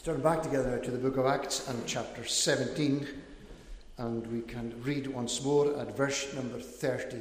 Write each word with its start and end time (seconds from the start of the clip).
Let's 0.00 0.06
turn 0.06 0.22
back 0.22 0.42
together 0.42 0.78
to 0.78 0.90
the 0.90 0.96
book 0.96 1.18
of 1.18 1.26
Acts 1.26 1.68
and 1.68 1.84
chapter 1.84 2.24
17, 2.24 3.06
and 3.98 4.26
we 4.28 4.40
can 4.40 4.72
read 4.82 5.06
once 5.06 5.44
more 5.44 5.78
at 5.78 5.94
verse 5.94 6.32
number 6.32 6.58
30. 6.58 7.18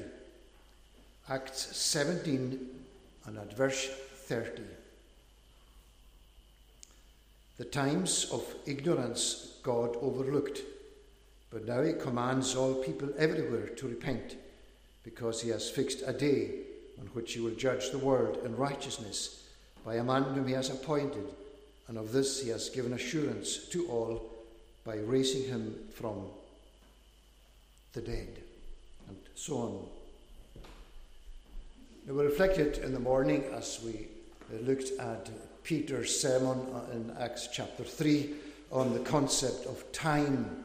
Acts 1.28 1.76
17 1.76 2.70
and 3.26 3.38
at 3.38 3.54
verse 3.54 3.90
30. 4.28 4.62
The 7.58 7.66
times 7.66 8.30
of 8.32 8.46
ignorance 8.66 9.58
God 9.62 9.98
overlooked, 9.98 10.62
but 11.52 11.68
now 11.68 11.82
He 11.82 11.92
commands 11.92 12.56
all 12.56 12.76
people 12.76 13.10
everywhere 13.18 13.68
to 13.68 13.90
repent, 13.90 14.38
because 15.04 15.42
He 15.42 15.50
has 15.50 15.70
fixed 15.70 16.02
a 16.06 16.14
day 16.14 16.52
on 16.98 17.08
which 17.08 17.34
He 17.34 17.42
will 17.42 17.56
judge 17.56 17.92
the 17.92 17.98
world 17.98 18.38
in 18.46 18.56
righteousness 18.56 19.44
by 19.84 19.96
a 19.96 20.04
man 20.04 20.24
whom 20.24 20.48
He 20.48 20.54
has 20.54 20.70
appointed, 20.70 21.28
and 21.90 21.98
of 21.98 22.12
this 22.12 22.42
He 22.42 22.50
has 22.50 22.70
given 22.70 22.94
assurance 22.94 23.66
to 23.72 23.88
all 23.88 24.32
by 24.86 24.98
raising 24.98 25.44
Him 25.44 25.76
from 25.94 26.22
the 27.94 28.02
dead, 28.02 28.28
and 29.08 29.18
so 29.34 29.58
on. 29.58 29.86
Now, 32.06 32.14
we 32.14 32.24
reflected 32.24 32.78
in 32.78 32.94
the 32.94 33.00
morning 33.00 33.44
as 33.52 33.80
we 33.84 34.08
looked 34.62 34.92
at 35.00 35.30
Peter's 35.64 36.20
sermon 36.20 36.60
in 36.94 37.12
Acts 37.20 37.50
chapter 37.52 37.84
3 37.84 38.36
on 38.72 38.94
the 38.94 39.00
concept 39.00 39.66
of 39.66 39.92
time, 39.92 40.64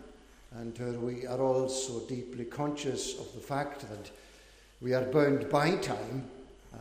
and 0.57 0.79
we 1.03 1.27
are 1.27 1.41
also 1.41 2.01
deeply 2.07 2.45
conscious 2.45 3.19
of 3.19 3.33
the 3.35 3.41
fact 3.41 3.81
that 3.81 4.11
we 4.83 4.93
are 4.93 5.05
bound 5.05 5.49
by 5.49 5.77
time, 5.77 6.29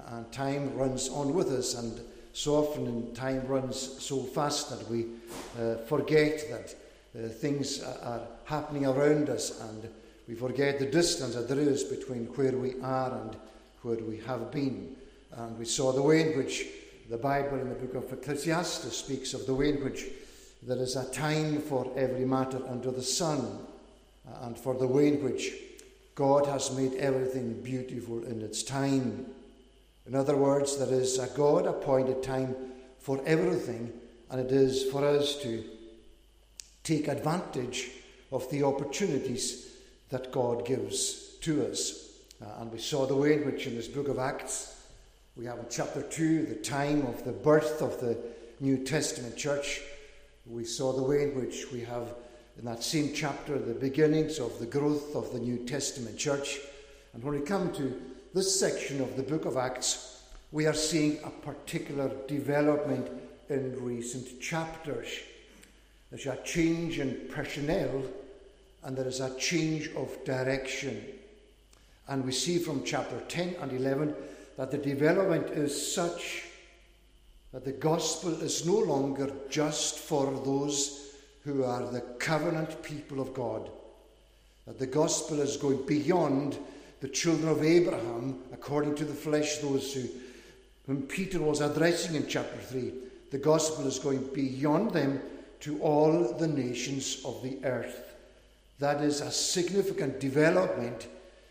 and 0.10 0.30
time 0.34 0.76
runs 0.76 1.08
on 1.08 1.34
with 1.34 1.48
us, 1.48 1.76
and 1.76 2.02
so 2.34 2.56
often 2.56 3.14
time 3.14 3.46
runs 3.48 4.04
so 4.04 4.24
fast 4.24 4.70
that 4.72 4.90
we 4.90 5.06
uh, 5.60 5.76
forget 5.86 6.44
that 6.50 6.76
uh, 7.16 7.30
things 7.30 7.82
are 7.82 8.22
happening 8.46 8.88
around 8.88 9.30
us, 9.30 9.62
and 9.62 9.88
we 10.28 10.34
forget 10.34 10.80
the 10.80 10.86
distance 10.88 11.36
that 11.36 11.48
there 11.48 11.60
is 11.60 11.84
between 11.84 12.26
where 12.26 12.58
we 12.58 12.74
are 12.82 13.20
and 13.20 13.38
where 13.84 13.98
we 13.98 14.18
have 14.26 14.52
been. 14.52 14.96
And 15.36 15.58
we 15.60 15.66
saw 15.66 15.92
the 15.92 16.02
way 16.02 16.32
in 16.32 16.38
which 16.38 16.66
the 17.10 17.18
Bible 17.18 17.60
in 17.60 17.70
the 17.70 17.76
book 17.76 18.04
of 18.04 18.12
Ecclesiastes 18.12 18.98
speaks 18.98 19.34
of 19.34 19.46
the 19.46 19.54
way 19.54 19.70
in 19.70 19.84
which 19.84 20.06
there 20.64 20.78
is 20.78 20.96
a 20.96 21.10
time 21.12 21.62
for 21.62 21.92
every 21.96 22.26
matter 22.26 22.62
under 22.68 22.90
the 22.90 23.04
sun, 23.04 23.60
uh, 24.28 24.46
and 24.46 24.58
for 24.58 24.74
the 24.74 24.88
way 24.88 25.10
in 25.10 25.24
which 25.24 25.52
God 26.16 26.48
has 26.48 26.76
made 26.76 26.96
everything 26.96 27.62
beautiful 27.62 28.24
in 28.24 28.42
its 28.42 28.64
time. 28.64 29.28
In 30.06 30.16
other 30.16 30.36
words, 30.36 30.78
there 30.78 30.94
is 30.94 31.18
a 31.18 31.28
God 31.28 31.66
appointed 31.66 32.22
time 32.22 32.56
for 33.00 33.22
everything, 33.26 33.92
and 34.30 34.42
it 34.42 34.52
is 34.52 34.84
for 34.92 35.06
us 35.06 35.42
to 35.44 35.64
take 36.84 37.08
advantage 37.08 37.90
of 38.32 38.50
the 38.50 38.64
opportunities 38.64 39.72
that 40.10 40.32
God 40.32 40.66
gives 40.66 41.38
to 41.42 41.66
us. 41.68 42.10
Uh, 42.42 42.62
and 42.62 42.72
we 42.72 42.80
saw 42.80 43.06
the 43.06 43.16
way 43.16 43.34
in 43.34 43.46
which, 43.46 43.68
in 43.68 43.76
this 43.76 43.88
book 43.88 44.10
of 44.10 44.20
Acts, 44.20 44.86
we 45.36 45.46
have 45.46 45.60
in 45.60 45.66
chapter 45.70 46.02
2 46.02 46.46
the 46.46 46.56
time 46.56 47.06
of 47.06 47.24
the 47.24 47.32
birth 47.32 47.82
of 47.82 48.00
the 48.00 48.18
New 48.60 48.84
Testament 48.84 49.38
church. 49.38 49.82
We 50.46 50.66
saw 50.66 50.92
the 50.94 51.04
way 51.04 51.24
in 51.24 51.36
which 51.36 51.72
we 51.72 51.82
have, 51.82 52.14
in 52.58 52.66
that 52.66 52.84
same 52.84 53.14
chapter, 53.14 53.58
the 53.58 53.74
beginnings 53.74 54.40
of 54.40 54.60
the 54.60 54.66
growth 54.66 55.16
of 55.16 55.32
the 55.32 55.40
New 55.40 55.66
Testament 55.66 56.18
church. 56.18 56.60
And 57.14 57.24
when 57.24 57.40
we 57.40 57.46
come 57.46 57.74
to 57.74 58.00
this 58.34 58.60
section 58.60 59.00
of 59.00 59.16
the 59.16 59.22
book 59.22 59.46
of 59.46 59.58
Acts, 59.58 60.24
we 60.52 60.66
are 60.66 60.74
seeing 60.74 61.20
a 61.24 61.30
particular 61.30 62.10
development 62.28 63.08
in 63.50 63.84
recent 63.84 64.42
chapters. 64.42 65.08
There's 66.10 66.26
a 66.26 66.42
change 66.44 66.98
in 66.98 67.28
personnel 67.30 68.04
and 68.84 68.98
there 68.98 69.08
is 69.08 69.20
a 69.20 69.38
change 69.38 69.92
of 69.96 70.18
direction. 70.26 71.06
And 72.08 72.26
we 72.26 72.32
see 72.32 72.58
from 72.58 72.84
chapter 72.84 73.20
10 73.28 73.58
and 73.62 73.72
11 73.72 74.16
that 74.58 74.72
the 74.72 74.80
development 74.80 75.52
is 75.52 75.94
such 75.94 76.46
that 77.52 77.66
the 77.66 77.72
gospel 77.72 78.34
is 78.42 78.66
no 78.66 78.80
longer 78.80 79.32
just 79.52 80.00
for 80.00 80.26
those 80.44 81.14
who 81.44 81.64
are 81.64 81.86
the 81.92 82.02
covenant 82.18 82.82
people 82.82 83.22
of 83.22 83.36
God, 83.36 83.70
that 84.66 84.80
the 84.80 84.88
gospel 84.88 85.40
is 85.40 85.56
going 85.56 85.86
beyond 85.86 86.58
the 87.04 87.10
children 87.10 87.50
of 87.50 87.62
Abraham, 87.62 88.40
according 88.54 88.96
to 88.96 89.04
the 89.04 89.14
flesh, 89.14 89.58
those 89.58 89.94
who, 89.94 90.08
whom 90.88 91.02
Peter 91.02 91.42
was 91.42 91.60
addressing 91.60 92.16
in 92.16 92.26
chapter 92.28 92.58
3. 92.58 92.94
The 93.30 93.40
gospel 93.40 93.86
is 93.88 94.00
going 94.00 94.26
beyond 94.34 94.92
them 94.92 95.22
to 95.60 95.82
all 95.82 96.34
the 96.38 96.48
nations 96.48 97.22
of 97.26 97.44
the 97.44 97.58
earth. 97.66 98.16
That 98.80 99.02
is 99.02 99.20
a 99.20 99.32
significant 99.32 100.22
development 100.22 101.08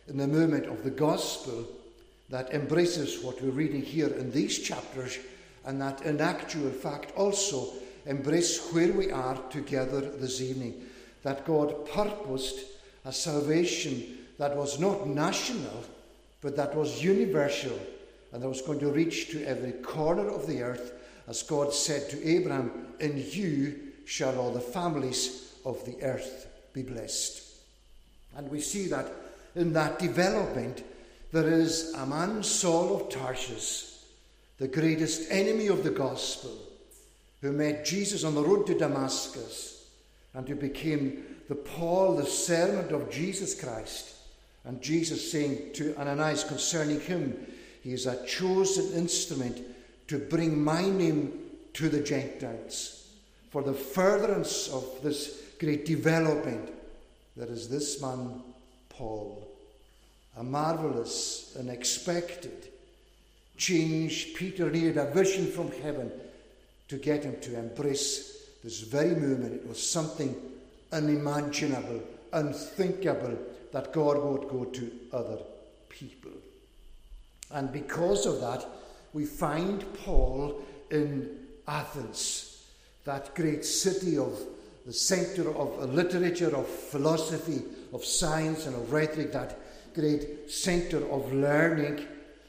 in 0.08 0.16
the 0.16 0.26
movement 0.26 0.68
of 0.68 0.84
the 0.84 0.90
gospel 0.90 1.66
that 2.30 2.54
embraces 2.54 3.22
what 3.22 3.42
we're 3.42 3.50
reading 3.50 3.82
here 3.82 4.08
in 4.08 4.32
these 4.32 4.58
chapters, 4.58 5.18
and 5.66 5.78
that 5.82 6.00
in 6.00 6.18
actual 6.22 6.70
fact 6.70 7.12
also 7.14 7.74
embrace 8.06 8.72
where 8.72 8.94
we 8.94 9.10
are 9.10 9.36
together 9.50 10.00
this 10.00 10.40
evening. 10.40 10.86
That 11.24 11.44
God 11.44 11.86
purposed 11.90 12.60
a 13.04 13.12
salvation 13.12 14.20
that 14.38 14.56
was 14.56 14.80
not 14.80 15.06
national, 15.06 15.84
but 16.40 16.56
that 16.56 16.74
was 16.74 17.02
universal, 17.02 17.78
and 18.32 18.42
that 18.42 18.48
was 18.48 18.62
going 18.62 18.80
to 18.80 18.90
reach 18.90 19.30
to 19.30 19.44
every 19.44 19.72
corner 19.72 20.28
of 20.28 20.46
the 20.46 20.62
earth, 20.62 20.92
as 21.28 21.42
God 21.42 21.72
said 21.72 22.10
to 22.10 22.28
Abraham, 22.28 22.88
In 23.00 23.24
you 23.30 23.78
shall 24.04 24.38
all 24.38 24.52
the 24.52 24.60
families 24.60 25.54
of 25.64 25.84
the 25.84 26.02
earth 26.02 26.48
be 26.72 26.82
blessed. 26.82 27.42
And 28.36 28.50
we 28.50 28.60
see 28.60 28.88
that 28.88 29.12
in 29.54 29.72
that 29.74 29.98
development, 29.98 30.82
there 31.32 31.48
is 31.48 31.92
a 31.94 32.06
man, 32.06 32.42
Saul 32.42 32.96
of 32.96 33.10
Tarsus, 33.10 34.04
the 34.58 34.68
greatest 34.68 35.30
enemy 35.30 35.68
of 35.68 35.84
the 35.84 35.90
gospel, 35.90 36.56
who 37.40 37.52
met 37.52 37.84
Jesus 37.84 38.24
on 38.24 38.34
the 38.34 38.42
road 38.42 38.66
to 38.66 38.78
Damascus 38.78 39.88
and 40.34 40.48
who 40.48 40.54
became 40.54 41.24
the 41.48 41.54
Paul, 41.54 42.16
the 42.16 42.26
servant 42.26 42.92
of 42.92 43.10
Jesus 43.10 43.60
Christ. 43.60 44.11
And 44.64 44.80
Jesus 44.80 45.30
saying 45.30 45.72
to 45.74 45.96
Ananias 45.98 46.44
concerning 46.44 47.00
him, 47.00 47.46
he 47.82 47.92
is 47.92 48.06
a 48.06 48.24
chosen 48.26 48.92
instrument 48.92 49.60
to 50.08 50.18
bring 50.18 50.62
my 50.62 50.88
name 50.88 51.32
to 51.74 51.88
the 51.88 52.00
Gentiles. 52.00 53.08
For 53.50 53.62
the 53.62 53.72
furtherance 53.72 54.68
of 54.68 54.84
this 55.02 55.42
great 55.58 55.84
development, 55.84 56.70
there 57.36 57.48
is 57.48 57.68
this 57.68 58.00
man, 58.00 58.42
Paul 58.88 59.48
a 60.36 60.42
marvelous, 60.42 61.54
unexpected 61.58 62.68
change. 63.56 64.34
Peter 64.34 64.70
needed 64.70 64.96
a 64.96 65.10
vision 65.12 65.46
from 65.46 65.70
heaven 65.82 66.10
to 66.88 66.96
get 66.96 67.24
him 67.24 67.36
to 67.40 67.58
embrace 67.58 68.46
this 68.64 68.80
very 68.80 69.14
moment. 69.14 69.54
It 69.54 69.68
was 69.68 69.82
something 69.84 70.34
unimaginable, 70.90 72.02
unthinkable 72.32 73.36
that 73.72 73.92
God 73.92 74.22
would 74.22 74.48
go 74.48 74.64
to 74.64 74.92
other 75.12 75.38
people. 75.88 76.30
And 77.50 77.72
because 77.72 78.26
of 78.26 78.40
that, 78.40 78.66
we 79.12 79.24
find 79.24 79.84
Paul 80.04 80.62
in 80.90 81.38
Athens, 81.66 82.64
that 83.04 83.34
great 83.34 83.64
city 83.64 84.16
of 84.16 84.38
the 84.86 84.92
center 84.92 85.54
of 85.56 85.92
literature, 85.92 86.54
of 86.56 86.66
philosophy, 86.66 87.62
of 87.92 88.04
science, 88.04 88.66
and 88.66 88.74
of 88.74 88.92
rhetoric, 88.92 89.32
that 89.32 89.58
great 89.94 90.50
centre 90.50 91.06
of 91.10 91.32
learning, 91.32 92.06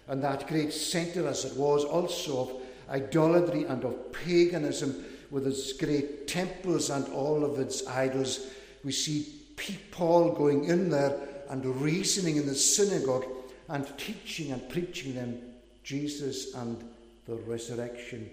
and 0.08 0.24
that 0.24 0.48
great 0.48 0.74
centre, 0.74 1.28
as 1.28 1.46
it 1.46 1.56
was, 1.58 1.84
also 1.84 2.40
of 2.42 2.62
idolatry 2.90 3.66
and 3.66 3.84
of 3.84 4.12
paganism, 4.14 5.06
with 5.32 5.48
its 5.48 5.74
great 5.74 6.28
temples 6.28 6.90
and 6.90 7.08
all 7.10 7.44
of 7.44 7.60
its 7.60 7.88
idols. 7.88 8.48
We 8.84 8.92
see 8.92 9.43
Paul 9.92 10.32
going 10.34 10.66
in 10.66 10.90
there 10.90 11.16
and 11.50 11.66
reasoning 11.82 12.38
in 12.38 12.46
the 12.46 12.56
synagogue 12.56 13.26
and 13.70 13.86
teaching 13.98 14.52
and 14.52 14.68
preaching 14.70 15.16
them 15.16 15.40
Jesus 15.84 16.54
and 16.56 16.84
the 17.28 17.36
resurrection, 17.36 18.30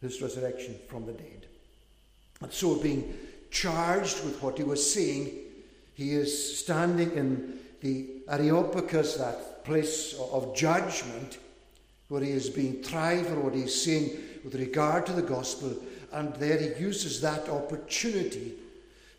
his 0.00 0.20
resurrection 0.20 0.76
from 0.88 1.06
the 1.06 1.12
dead. 1.12 1.46
And 2.40 2.52
so, 2.52 2.76
being 2.76 3.14
charged 3.50 4.24
with 4.24 4.42
what 4.42 4.58
he 4.58 4.64
was 4.64 4.92
saying, 4.92 5.30
he 5.94 6.12
is 6.14 6.58
standing 6.58 7.12
in 7.12 7.58
the 7.80 8.06
Areopagus, 8.28 9.16
that 9.16 9.64
place 9.64 10.14
of 10.18 10.54
judgment, 10.54 11.38
where 12.08 12.22
he 12.22 12.30
is 12.30 12.48
being 12.50 12.82
tried 12.82 13.26
for 13.26 13.38
what 13.40 13.54
he's 13.54 13.82
saying 13.82 14.10
with 14.44 14.54
regard 14.54 15.06
to 15.06 15.12
the 15.12 15.22
gospel, 15.22 15.76
and 16.12 16.34
there 16.36 16.58
he 16.58 16.82
uses 16.82 17.20
that 17.20 17.48
opportunity 17.48 18.54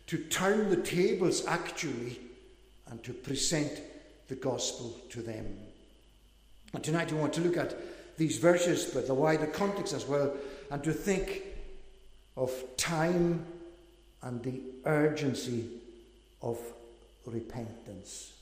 to 0.06 0.18
turn 0.18 0.70
the 0.70 0.76
tables 0.76 1.46
actually 1.46 2.20
and 2.88 3.02
to 3.04 3.12
present 3.12 3.80
the 4.28 4.34
gospel 4.34 4.94
to 5.10 5.22
them. 5.22 5.56
And 6.74 6.82
tonight 6.82 7.12
we 7.12 7.18
want 7.18 7.32
to 7.34 7.40
look 7.40 7.56
at 7.56 7.76
these 8.18 8.38
verses, 8.38 8.84
but 8.84 9.06
the 9.06 9.14
wider 9.14 9.46
context 9.46 9.92
as 9.94 10.06
well, 10.06 10.34
and 10.70 10.82
to 10.84 10.92
think 10.92 11.42
of 12.36 12.52
time 12.76 13.44
and 14.22 14.42
the 14.42 14.60
urgency 14.84 15.68
of 16.40 16.58
repentance. 17.26 18.32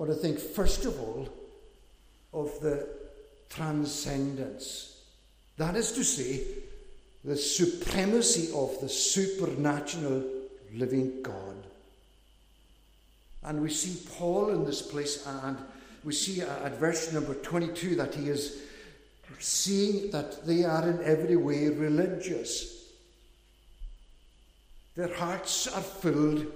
I 0.00 0.14
think, 0.14 0.38
first 0.38 0.86
of 0.86 0.98
all, 0.98 1.28
of 2.32 2.58
the 2.60 2.88
transcendence. 3.50 5.02
That 5.58 5.76
is 5.76 5.92
to 5.92 6.04
say, 6.04 6.42
the 7.24 7.36
supremacy 7.36 8.50
of 8.54 8.80
the 8.80 8.88
supernatural 8.88 10.24
living 10.74 11.22
God. 11.22 11.56
And 13.42 13.62
we 13.62 13.70
see 13.70 14.06
Paul 14.16 14.50
in 14.50 14.64
this 14.64 14.82
place, 14.82 15.26
and 15.26 15.56
we 16.04 16.12
see 16.12 16.40
at 16.42 16.78
verse 16.78 17.12
number 17.12 17.34
22 17.34 17.96
that 17.96 18.14
he 18.14 18.28
is 18.28 18.62
seeing 19.38 20.10
that 20.10 20.46
they 20.46 20.64
are 20.64 20.88
in 20.88 21.02
every 21.04 21.36
way 21.36 21.68
religious. 21.68 22.84
Their 24.96 25.14
hearts 25.14 25.66
are 25.66 25.82
filled 25.82 26.46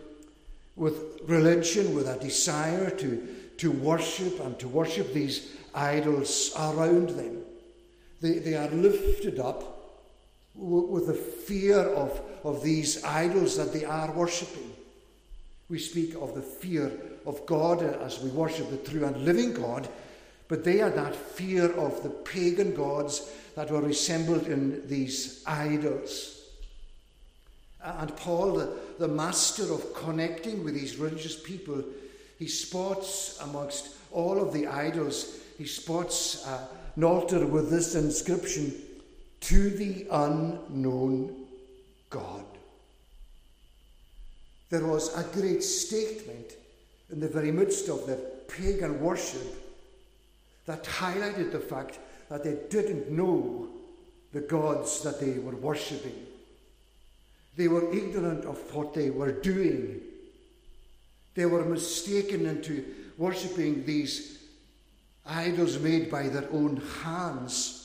with 0.76 1.20
religion, 1.26 1.94
with 1.94 2.08
a 2.08 2.18
desire 2.18 2.90
to, 2.90 3.28
to 3.58 3.70
worship 3.70 4.40
and 4.40 4.58
to 4.58 4.68
worship 4.68 5.12
these 5.12 5.52
idols 5.74 6.52
around 6.58 7.10
them. 7.10 7.42
They, 8.20 8.38
they 8.38 8.54
are 8.54 8.68
lifted 8.68 9.38
up 9.38 9.73
with 10.54 11.06
the 11.06 11.14
fear 11.14 11.78
of, 11.78 12.20
of 12.44 12.62
these 12.62 13.02
idols 13.04 13.56
that 13.56 13.72
they 13.72 13.84
are 13.84 14.12
worshipping. 14.12 14.72
We 15.68 15.78
speak 15.78 16.14
of 16.14 16.34
the 16.34 16.42
fear 16.42 16.92
of 17.26 17.44
God 17.46 17.82
as 17.82 18.20
we 18.20 18.30
worship 18.30 18.70
the 18.70 18.90
true 18.90 19.04
and 19.04 19.24
living 19.24 19.52
God, 19.52 19.88
but 20.48 20.62
they 20.62 20.80
are 20.80 20.90
that 20.90 21.16
fear 21.16 21.72
of 21.72 22.02
the 22.02 22.10
pagan 22.10 22.74
gods 22.74 23.32
that 23.56 23.70
were 23.70 23.80
resembled 23.80 24.46
in 24.46 24.86
these 24.86 25.42
idols. 25.46 26.42
And 27.82 28.14
Paul, 28.16 28.54
the, 28.54 28.72
the 28.98 29.08
master 29.08 29.72
of 29.72 29.94
connecting 29.94 30.64
with 30.64 30.74
these 30.74 30.96
religious 30.96 31.40
people, 31.40 31.82
he 32.38 32.46
spots 32.46 33.38
amongst 33.40 33.96
all 34.10 34.40
of 34.40 34.52
the 34.52 34.66
idols, 34.66 35.38
he 35.58 35.66
spots 35.66 36.46
uh, 36.46 36.66
an 36.96 37.04
altar 37.04 37.46
with 37.46 37.70
this 37.70 37.94
inscription 37.94 38.74
to 39.44 39.70
the 39.70 40.06
unknown 40.10 41.46
God. 42.08 42.44
There 44.70 44.86
was 44.86 45.14
a 45.16 45.22
great 45.38 45.62
statement 45.62 46.56
in 47.10 47.20
the 47.20 47.28
very 47.28 47.52
midst 47.52 47.88
of 47.88 48.06
their 48.06 48.16
pagan 48.48 49.00
worship 49.00 49.42
that 50.66 50.84
highlighted 50.84 51.52
the 51.52 51.60
fact 51.60 51.98
that 52.30 52.42
they 52.42 52.56
didn't 52.70 53.10
know 53.10 53.68
the 54.32 54.40
gods 54.40 55.02
that 55.02 55.20
they 55.20 55.38
were 55.38 55.56
worshipping. 55.56 56.26
They 57.56 57.68
were 57.68 57.92
ignorant 57.92 58.46
of 58.46 58.58
what 58.74 58.94
they 58.94 59.10
were 59.10 59.30
doing. 59.30 60.00
They 61.34 61.44
were 61.44 61.64
mistaken 61.64 62.46
into 62.46 62.84
worshipping 63.18 63.84
these 63.84 64.38
idols 65.26 65.78
made 65.78 66.10
by 66.10 66.28
their 66.28 66.50
own 66.50 66.78
hands. 67.02 67.83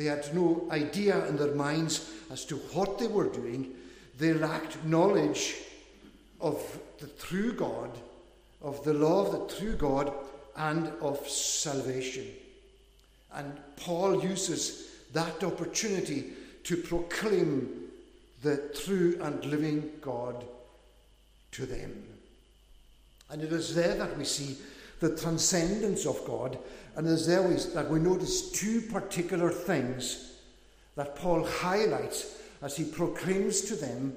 They 0.00 0.06
had 0.06 0.34
no 0.34 0.66
idea 0.70 1.26
in 1.26 1.36
their 1.36 1.54
minds 1.54 2.10
as 2.30 2.46
to 2.46 2.56
what 2.72 2.98
they 2.98 3.06
were 3.06 3.28
doing. 3.28 3.74
They 4.18 4.32
lacked 4.32 4.82
knowledge 4.82 5.56
of 6.40 6.56
the 7.00 7.08
true 7.08 7.52
God, 7.52 7.90
of 8.62 8.82
the 8.82 8.94
law 8.94 9.26
of 9.26 9.32
the 9.32 9.54
true 9.56 9.74
God, 9.74 10.10
and 10.56 10.90
of 11.02 11.28
salvation. 11.28 12.28
And 13.34 13.52
Paul 13.76 14.24
uses 14.24 14.88
that 15.12 15.44
opportunity 15.44 16.30
to 16.64 16.78
proclaim 16.78 17.90
the 18.40 18.56
true 18.82 19.18
and 19.20 19.44
living 19.44 19.90
God 20.00 20.46
to 21.52 21.66
them. 21.66 22.04
And 23.28 23.42
it 23.42 23.52
is 23.52 23.74
there 23.74 23.96
that 23.96 24.16
we 24.16 24.24
see 24.24 24.56
the 25.00 25.14
transcendence 25.14 26.06
of 26.06 26.24
God, 26.24 26.56
and 26.96 27.06
it 27.06 27.10
is 27.10 27.26
there 27.26 27.42
we, 27.42 27.54
that 27.74 27.90
we 27.90 27.98
notice 27.98 28.50
two 28.50 28.80
particular 28.82 29.50
things 29.50 30.32
that 30.96 31.16
Paul 31.16 31.44
highlights 31.44 32.36
as 32.62 32.76
he 32.76 32.84
proclaims 32.84 33.62
to 33.62 33.76
them 33.76 34.14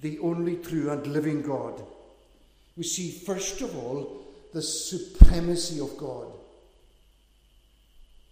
the 0.00 0.18
only 0.18 0.56
true 0.56 0.90
and 0.90 1.06
living 1.06 1.42
God. 1.42 1.82
We 2.76 2.82
see, 2.82 3.10
first 3.10 3.62
of 3.62 3.76
all, 3.76 4.26
the 4.52 4.62
supremacy 4.62 5.80
of 5.80 5.96
God. 5.96 6.26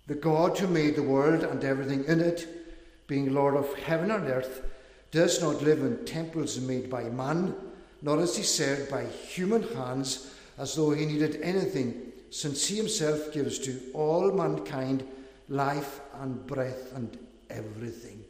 The 0.06 0.14
God 0.14 0.58
who 0.58 0.66
made 0.66 0.96
the 0.96 1.02
world 1.02 1.44
and 1.44 1.64
everything 1.64 2.04
in 2.04 2.20
it, 2.20 3.06
being 3.06 3.32
Lord 3.32 3.56
of 3.56 3.72
heaven 3.74 4.10
and 4.10 4.28
earth, 4.28 4.62
does 5.10 5.40
not 5.40 5.62
live 5.62 5.80
in 5.80 6.04
temples 6.04 6.60
made 6.60 6.90
by 6.90 7.04
man, 7.04 7.54
nor 8.02 8.20
is 8.20 8.36
he 8.36 8.42
served 8.42 8.90
by 8.90 9.04
human 9.04 9.62
hands 9.74 10.34
as 10.58 10.74
though 10.74 10.90
he 10.90 11.06
needed 11.06 11.40
anything, 11.40 12.03
since 12.34 12.66
he 12.66 12.76
himself 12.76 13.32
gives 13.32 13.60
to 13.60 13.80
all 13.94 14.32
mankind 14.32 15.06
life 15.48 16.00
and 16.14 16.44
breath 16.48 16.92
and 16.96 17.16
everything. 17.48 18.24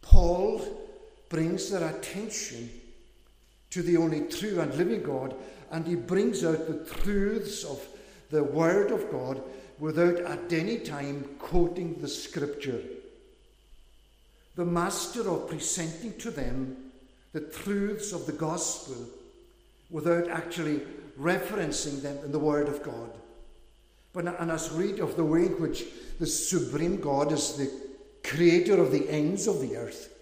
Paul 0.00 0.62
brings 1.28 1.70
their 1.70 1.88
attention 1.88 2.70
to 3.70 3.82
the 3.82 3.96
only 3.96 4.28
true 4.28 4.60
and 4.60 4.72
living 4.76 5.02
God, 5.02 5.34
and 5.72 5.84
he 5.84 5.96
brings 5.96 6.44
out 6.44 6.68
the 6.68 6.88
truths 7.02 7.64
of 7.64 7.84
the 8.30 8.44
Word 8.44 8.92
of 8.92 9.10
God 9.10 9.42
without 9.80 10.20
at 10.20 10.52
any 10.52 10.78
time 10.78 11.24
quoting 11.40 11.94
the 12.00 12.06
Scripture 12.06 12.80
the 14.54 14.64
master 14.64 15.28
of 15.28 15.48
presenting 15.48 16.16
to 16.18 16.30
them 16.30 16.76
the 17.32 17.40
truths 17.40 18.12
of 18.12 18.24
the 18.24 18.32
gospel 18.32 18.96
without 19.90 20.28
actually 20.28 20.80
referencing 21.18 22.02
them 22.02 22.18
in 22.24 22.32
the 22.32 22.38
Word 22.38 22.68
of 22.68 22.82
God. 22.82 23.10
But 24.12 24.26
and 24.26 24.50
as 24.50 24.72
we 24.72 24.86
read 24.86 25.00
of 25.00 25.16
the 25.16 25.24
way 25.24 25.46
in 25.46 25.60
which 25.60 25.84
the 26.18 26.26
supreme 26.26 27.00
God 27.00 27.32
is 27.32 27.54
the 27.54 27.70
creator 28.24 28.80
of 28.80 28.90
the 28.90 29.08
ends 29.10 29.46
of 29.46 29.60
the 29.60 29.76
earth, 29.76 30.12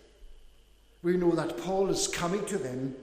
we 1.02 1.17
know 1.17 1.32
that 1.32 1.58
Paul 1.58 1.91
is 1.91 2.08
coming 2.08 2.44
to 2.46 2.58
them 2.58 2.94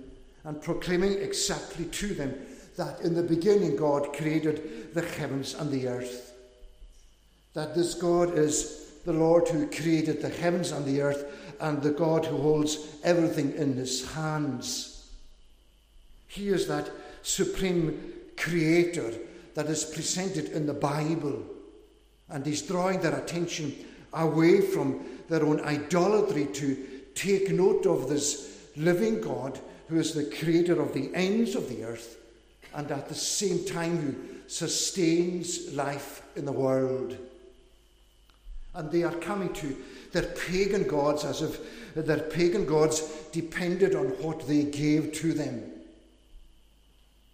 and 0.44 0.62
proclaiming 0.62 1.14
exactly 1.14 1.86
to 1.86 2.08
them 2.08 2.36
that 2.76 3.02
in 3.02 3.14
the 3.14 3.24
beginning 3.24 3.76
God 3.76 4.14
created 4.14 4.94
the 4.94 5.02
heavens 5.02 5.54
and 5.54 5.72
the 5.72 5.88
earth. 5.88 6.34
That 7.54 7.76
this 7.76 7.94
God 7.94 8.38
is 8.38 8.92
the 9.06 9.14
Lord 9.14 9.48
who 9.48 9.68
created 9.68 10.22
the 10.22 10.30
heavens 10.30 10.72
and 10.72 10.86
the 10.86 11.02
earth, 11.02 11.26
and 11.60 11.82
the 11.82 11.92
God 11.92 12.26
who 12.26 12.38
holds 12.38 12.88
everything 13.04 13.54
in 13.54 13.74
his 13.74 14.12
hands. 14.14 15.10
He 16.28 16.50
is 16.50 16.68
that 16.68 16.90
supreme 17.22 18.14
creator 18.38 19.14
that 19.54 19.68
is 19.68 19.84
presented 19.84 20.50
in 20.50 20.66
the 20.66 20.74
Bible, 20.74 21.44
and 22.30 22.46
he's 22.46 22.62
drawing 22.62 23.02
their 23.02 23.16
attention 23.16 23.76
away 24.14 24.62
from 24.62 25.06
their 25.30 25.44
own 25.44 25.62
idolatry 25.62 26.48
to 26.48 26.88
take 27.16 27.52
note 27.52 27.86
of 27.86 28.10
this 28.10 28.70
living 28.76 29.22
God 29.22 29.60
who 29.88 30.00
is 30.00 30.14
the 30.14 30.26
creator 30.26 30.82
of 30.82 30.94
the 30.94 31.14
ends 31.14 31.56
of 31.56 31.68
the 31.70 31.84
earth 31.84 32.18
and 32.74 32.90
at 32.92 33.10
the 33.10 33.16
same 33.16 33.66
time 33.66 33.98
who 33.98 34.16
sustains 34.48 35.74
life 35.74 36.24
in 36.36 36.46
the 36.46 36.52
world. 36.52 37.18
And 38.74 38.90
they 38.90 39.04
are 39.04 39.16
coming 39.16 39.52
to 39.54 39.76
their 40.14 40.24
pagan 40.24 40.88
gods 40.88 41.26
as 41.26 41.42
if 41.42 41.94
their 41.94 42.20
pagan 42.20 42.66
gods 42.66 43.02
depended 43.32 43.96
on 43.96 44.06
what 44.22 44.48
they 44.48 44.64
gave 44.64 45.12
to 45.14 45.34
them. 45.34 45.64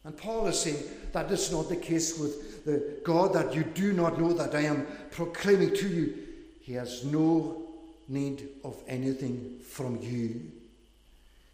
And 0.07 0.15
Paul 0.15 0.47
is 0.47 0.57
saying 0.61 0.81
that 1.11 1.29
is 1.31 1.51
not 1.51 1.67
the 1.67 1.75
case 1.75 2.17
with 2.17 2.63
the 2.63 3.01
God 3.03 3.33
that 3.33 3.53
you 3.53 3.65
do 3.65 3.91
not 3.91 4.17
know 4.17 4.31
that 4.31 4.55
I 4.55 4.61
am 4.61 4.87
proclaiming 5.11 5.75
to 5.75 5.87
you. 5.89 6.13
He 6.61 6.73
has 6.75 7.03
no 7.03 7.63
need 8.07 8.47
of 8.63 8.81
anything 8.87 9.59
from 9.67 10.01
you. 10.01 10.49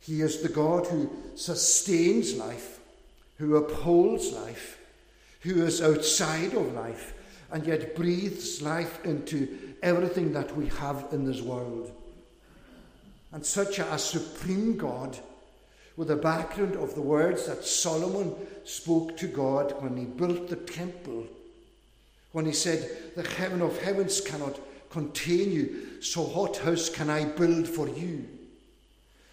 He 0.02 0.22
is 0.22 0.44
the 0.44 0.50
God 0.50 0.86
who 0.86 1.10
sustains 1.34 2.36
life, 2.36 2.80
who 3.40 3.56
upholds 3.56 4.32
life, 4.34 4.78
who 5.42 5.66
is 5.66 5.82
outside 5.82 6.54
of 6.54 6.74
life, 6.74 7.16
and 7.52 7.66
yet 7.66 7.96
breathes 7.96 8.62
life 8.62 9.04
into 9.04 9.74
everything 9.82 10.32
that 10.34 10.56
we 10.56 10.68
have 10.68 11.08
in 11.12 11.26
this 11.26 11.42
world. 11.42 11.92
And 13.32 13.44
such 13.44 13.80
a, 13.80 13.98
supreme 13.98 14.78
God, 14.78 15.18
with 15.96 16.08
the 16.08 16.16
background 16.16 16.76
of 16.76 16.96
the 16.96 17.02
words 17.02 17.46
that 17.46 17.66
Solomon 17.66 18.36
spoke 18.64 19.16
to 19.18 19.28
God 19.28 19.76
when 19.82 19.96
he 19.96 20.06
built 20.06 20.48
the 20.50 20.56
temple, 20.56 21.26
when 22.32 22.46
he 22.46 22.52
said, 22.52 22.90
The 23.16 23.28
heaven 23.28 23.62
of 23.62 23.82
heavens 23.82 24.20
cannot 24.20 24.60
contain 24.90 25.52
you, 25.52 26.02
so 26.02 26.22
what 26.22 26.58
house 26.58 26.90
can 26.90 27.10
I 27.10 27.26
build 27.26 27.68
for 27.68 27.88
you? 27.88 28.28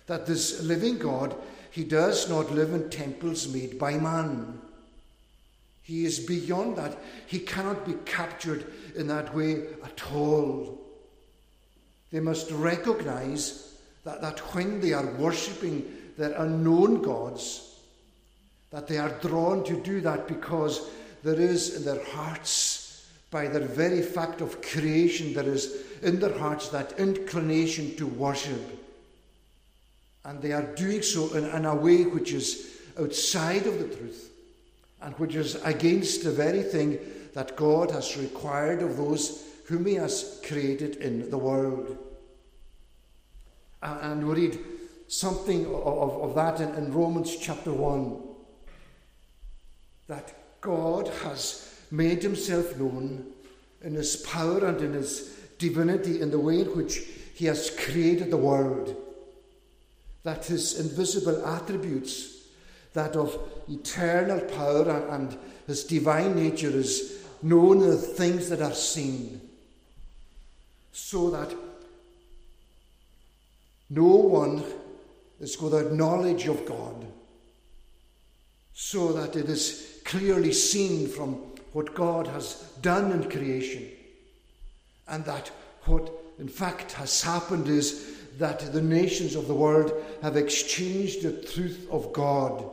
That 0.07 0.26
this 0.26 0.62
living 0.62 0.99
God, 0.99 1.35
he 1.71 1.85
does 1.85 2.29
not 2.29 2.50
live 2.50 2.75
in 2.75 2.90
temples 2.90 3.49
made 3.49 3.79
by 3.79 3.97
man. 3.97 4.61
He 5.83 6.05
is 6.05 6.21
beyond 6.21 6.76
that. 6.76 6.99
He 7.26 7.38
cannot 7.38 7.87
be 7.87 7.95
captured 8.05 8.67
in 8.97 9.07
that 9.09 9.35
way 9.35 9.62
at 9.85 10.12
all. 10.12 10.79
They 12.11 12.21
must 12.21 12.50
recognize 12.50 13.75
that, 14.05 14.21
that 14.21 14.38
when 14.55 14.81
they 14.81 14.93
are 14.93 15.07
worshipping 15.14 15.85
their 16.17 16.33
unknown 16.33 17.02
gods, 17.02 17.76
that 18.71 18.87
they 18.87 18.99
are 18.99 19.19
drawn 19.21 19.64
to 19.64 19.81
do 19.81 20.00
that 20.00 20.29
because 20.29 20.88
there 21.23 21.40
is 21.40 21.76
in 21.76 21.85
their 21.85 22.05
hearts, 22.07 23.09
by 23.31 23.47
their 23.47 23.67
very 23.67 24.02
fact 24.02 24.40
of 24.40 24.62
creation, 24.62 25.35
there 25.35 25.49
is 25.49 25.85
in 26.02 26.19
their 26.19 26.37
hearts 26.38 26.69
that 26.69 26.99
inclination 26.99 27.95
to 27.97 28.07
worship. 28.07 28.79
And 30.25 30.40
they 30.40 30.52
are 30.52 30.75
doing 30.75 31.02
so 31.02 31.33
in, 31.35 31.45
in 31.45 31.64
a 31.64 31.75
way 31.75 32.05
which 32.05 32.33
is 32.33 32.79
outside 32.99 33.67
of 33.67 33.79
the 33.79 33.97
truth 33.97 34.31
and 35.02 35.14
which 35.14 35.35
is 35.35 35.57
against 35.64 36.25
the 36.25 36.31
very 36.31 36.62
thing 36.62 36.99
that 37.35 37.57
God 37.57 37.90
has 37.90 38.17
required 38.17 38.83
of 38.83 38.97
those 38.97 39.47
whom 39.67 39.87
He 39.87 39.95
has 39.95 40.40
created 40.47 40.97
in 40.97 41.31
the 41.31 41.38
world. 41.38 41.97
And 43.83 44.26
we 44.26 44.49
read 44.49 44.59
something 45.11 45.67
of, 45.67 46.23
of 46.23 46.35
that 46.37 46.61
in, 46.61 46.73
in 46.76 46.95
Romans 46.95 47.37
chapter 47.37 47.73
1 47.73 48.17
that 50.07 50.61
God 50.61 51.09
has 51.25 51.81
made 51.90 52.23
Himself 52.23 52.79
known 52.79 53.26
in 53.83 53.95
His 53.95 54.17
power 54.19 54.64
and 54.64 54.81
in 54.81 54.93
His 54.93 55.37
divinity 55.59 56.21
in 56.21 56.31
the 56.31 56.38
way 56.38 56.61
in 56.61 56.76
which 56.76 56.99
He 57.35 57.47
has 57.47 57.76
created 57.85 58.31
the 58.31 58.37
world. 58.37 58.95
That 60.23 60.45
His 60.45 60.79
invisible 60.79 61.45
attributes, 61.45 62.45
that 62.93 63.17
of 63.17 63.37
eternal 63.69 64.40
power 64.40 65.09
and 65.09 65.37
His 65.67 65.83
divine 65.83 66.37
nature, 66.37 66.71
is 66.71 67.25
known 67.43 67.83
in 67.83 67.90
the 67.90 67.97
things 67.97 68.49
that 68.49 68.62
are 68.62 68.75
seen 68.75 69.40
so 70.93 71.31
that 71.31 71.52
no 73.88 74.05
one 74.05 74.62
is 75.40 75.61
without 75.61 75.92
knowledge 75.92 76.47
of 76.47 76.64
God, 76.66 77.06
so 78.75 79.12
that 79.12 79.37
it 79.37 79.49
is 79.49 80.00
clearly 80.04 80.52
seen 80.52 81.09
from 81.09 81.35
what 81.73 81.94
God 81.94 82.26
has 82.26 82.62
done 82.82 83.12
in 83.12 83.30
creation, 83.30 83.88
and 85.09 85.25
that 85.25 85.49
what 85.85 86.11
in 86.38 86.49
fact 86.49 86.92
has 86.92 87.23
happened 87.23 87.68
is 87.68 88.16
that 88.38 88.73
the 88.73 88.82
nations 88.82 89.35
of 89.35 89.49
the 89.49 89.54
world 89.54 89.92
have 90.23 90.37
exchanged 90.37 91.23
the 91.23 91.32
truth 91.52 91.87
of 91.90 92.12
God 92.12 92.70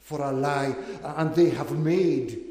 for 0.00 0.20
a 0.20 0.32
lie, 0.32 0.74
and 1.02 1.34
they 1.34 1.50
have 1.50 1.72
made 1.72 2.44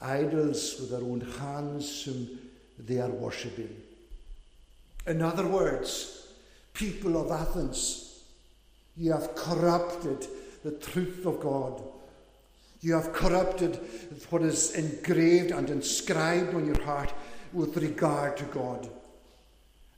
idols 0.00 0.76
with 0.80 0.90
their 0.90 1.02
own 1.02 1.20
hands 1.20 2.04
whom 2.04 2.38
they 2.78 2.98
are 2.98 3.10
worshipping. 3.10 3.74
In 5.06 5.22
other 5.22 5.46
words, 5.46 6.28
people 6.72 7.20
of 7.20 7.30
Athens, 7.30 8.09
you 9.00 9.12
have 9.12 9.34
corrupted 9.34 10.26
the 10.62 10.72
truth 10.72 11.24
of 11.24 11.40
God. 11.40 11.82
You 12.82 12.92
have 12.92 13.14
corrupted 13.14 13.80
what 14.28 14.42
is 14.42 14.74
engraved 14.74 15.52
and 15.52 15.70
inscribed 15.70 16.54
on 16.54 16.66
your 16.66 16.82
heart 16.82 17.12
with 17.54 17.78
regard 17.78 18.36
to 18.36 18.44
God. 18.44 18.88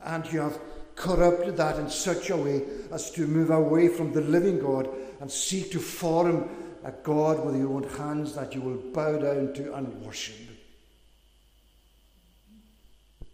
And 0.04 0.32
you 0.32 0.40
have 0.40 0.58
corrupted 0.94 1.56
that 1.56 1.80
in 1.80 1.90
such 1.90 2.30
a 2.30 2.36
way 2.36 2.62
as 2.92 3.10
to 3.12 3.26
move 3.26 3.50
away 3.50 3.88
from 3.88 4.12
the 4.12 4.20
living 4.20 4.60
God 4.60 4.88
and 5.20 5.30
seek 5.30 5.72
to 5.72 5.80
form 5.80 6.48
a 6.84 6.92
God 6.92 7.44
with 7.44 7.56
your 7.56 7.72
own 7.72 7.88
hands 7.98 8.34
that 8.34 8.54
you 8.54 8.60
will 8.60 8.92
bow 8.92 9.18
down 9.18 9.52
to 9.54 9.74
and 9.74 10.00
worship 10.02 10.36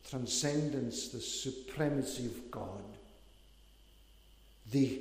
transcendence, 0.08 1.08
the 1.08 1.20
supremacy 1.20 2.26
of 2.26 2.50
God, 2.50 2.82
the 4.70 5.00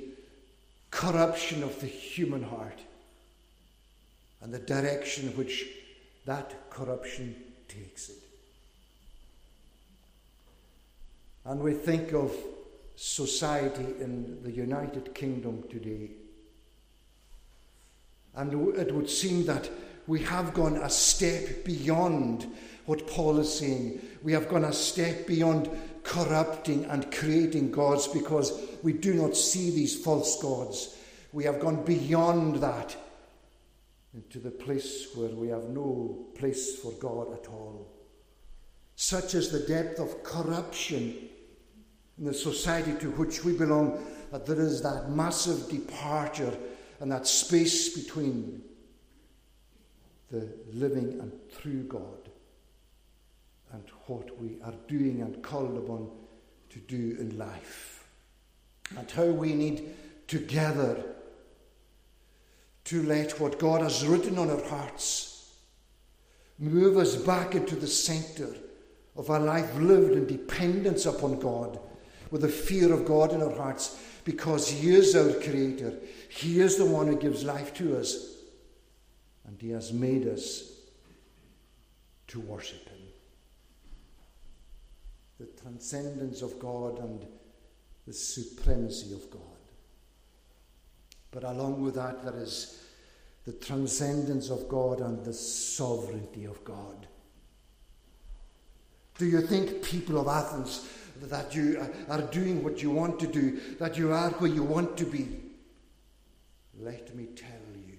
corruption 0.90 1.62
of 1.62 1.80
the 1.80 1.86
human 1.86 2.42
heart, 2.42 2.78
and 4.40 4.52
the 4.52 4.58
direction 4.58 5.28
which 5.36 5.66
that 6.24 6.70
corruption 6.70 7.34
takes 7.68 8.08
it. 8.08 8.16
And 11.44 11.60
we 11.60 11.72
think 11.72 12.12
of 12.12 12.32
society 12.96 13.94
in 14.00 14.42
the 14.42 14.50
United 14.50 15.14
Kingdom 15.14 15.64
today. 15.70 16.10
And 18.34 18.76
it 18.76 18.94
would 18.94 19.08
seem 19.08 19.46
that 19.46 19.70
we 20.06 20.22
have 20.24 20.52
gone 20.52 20.76
a 20.76 20.90
step 20.90 21.64
beyond 21.64 22.46
what 22.86 23.06
Paul 23.06 23.38
is 23.38 23.58
saying. 23.58 24.00
We 24.22 24.32
have 24.32 24.48
gone 24.48 24.64
a 24.64 24.72
step 24.72 25.26
beyond 25.26 25.70
corrupting 26.04 26.84
and 26.86 27.12
creating 27.12 27.70
gods 27.70 28.06
because 28.08 28.52
we 28.82 28.92
do 28.92 29.14
not 29.14 29.36
see 29.36 29.70
these 29.70 30.02
false 30.02 30.40
gods. 30.40 30.96
We 31.32 31.44
have 31.44 31.60
gone 31.60 31.84
beyond 31.84 32.56
that 32.56 32.96
into 34.14 34.38
the 34.38 34.50
place 34.50 35.08
where 35.14 35.28
we 35.28 35.48
have 35.48 35.64
no 35.64 36.26
place 36.34 36.76
for 36.76 36.92
God 36.92 37.32
at 37.32 37.48
all. 37.48 37.86
Such 38.96 39.34
is 39.34 39.50
the 39.50 39.60
depth 39.60 40.00
of 40.00 40.22
corruption 40.24 41.28
in 42.18 42.24
the 42.24 42.34
society 42.34 42.94
to 43.00 43.10
which 43.12 43.44
we 43.44 43.52
belong 43.52 44.04
that 44.32 44.46
there 44.46 44.60
is 44.60 44.82
that 44.82 45.10
massive 45.10 45.68
departure 45.68 46.52
and 47.00 47.12
that 47.12 47.26
space 47.26 47.96
between 47.96 48.62
the 50.30 50.48
living 50.72 51.20
and 51.20 51.32
true 51.60 51.84
God 51.84 52.27
and 53.72 53.84
what 54.06 54.38
we 54.40 54.58
are 54.64 54.74
doing 54.86 55.20
and 55.20 55.42
called 55.42 55.76
upon 55.76 56.10
to 56.70 56.78
do 56.80 57.16
in 57.20 57.36
life. 57.38 58.06
And 58.96 59.10
how 59.10 59.26
we 59.26 59.52
need 59.52 59.94
together 60.26 61.04
to 62.84 63.02
let 63.02 63.38
what 63.38 63.58
God 63.58 63.82
has 63.82 64.06
written 64.06 64.38
on 64.38 64.50
our 64.50 64.64
hearts 64.64 65.52
move 66.58 66.96
us 66.96 67.16
back 67.16 67.54
into 67.54 67.76
the 67.76 67.86
centre 67.86 68.54
of 69.16 69.28
a 69.28 69.38
life 69.38 69.74
lived 69.76 70.12
in 70.12 70.26
dependence 70.26 71.04
upon 71.04 71.38
God, 71.38 71.78
with 72.30 72.42
the 72.42 72.48
fear 72.48 72.92
of 72.92 73.04
God 73.04 73.32
in 73.32 73.42
our 73.42 73.54
hearts, 73.54 74.00
because 74.24 74.68
He 74.68 74.94
is 74.94 75.16
our 75.16 75.32
Creator. 75.32 75.94
He 76.28 76.60
is 76.60 76.76
the 76.76 76.86
one 76.86 77.08
who 77.08 77.16
gives 77.16 77.44
life 77.44 77.74
to 77.74 77.98
us, 77.98 78.36
and 79.46 79.60
He 79.60 79.70
has 79.70 79.92
made 79.92 80.26
us 80.26 80.72
to 82.28 82.40
worship 82.40 82.87
the 85.38 85.46
transcendence 85.60 86.42
of 86.42 86.58
God 86.58 86.98
and 86.98 87.26
the 88.06 88.12
supremacy 88.12 89.12
of 89.14 89.30
God. 89.30 89.42
But 91.30 91.44
along 91.44 91.82
with 91.82 91.94
that, 91.94 92.24
there 92.24 92.36
is 92.36 92.82
the 93.44 93.52
transcendence 93.52 94.50
of 94.50 94.68
God 94.68 95.00
and 95.00 95.24
the 95.24 95.32
sovereignty 95.32 96.44
of 96.44 96.64
God. 96.64 97.06
Do 99.16 99.26
you 99.26 99.40
think, 99.42 99.82
people 99.82 100.18
of 100.20 100.28
Athens, 100.28 100.88
that 101.22 101.54
you 101.54 101.84
are 102.08 102.22
doing 102.22 102.62
what 102.62 102.82
you 102.82 102.90
want 102.90 103.18
to 103.20 103.26
do, 103.26 103.60
that 103.78 103.96
you 103.96 104.12
are 104.12 104.30
where 104.30 104.50
you 104.50 104.62
want 104.62 104.96
to 104.98 105.04
be? 105.04 105.28
Let 106.80 107.14
me 107.14 107.26
tell 107.34 107.76
you 107.86 107.98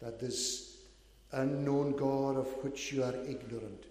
that 0.00 0.20
this 0.20 0.76
unknown 1.32 1.96
God 1.96 2.36
of 2.36 2.46
which 2.62 2.92
you 2.92 3.02
are 3.02 3.14
ignorant 3.26 3.84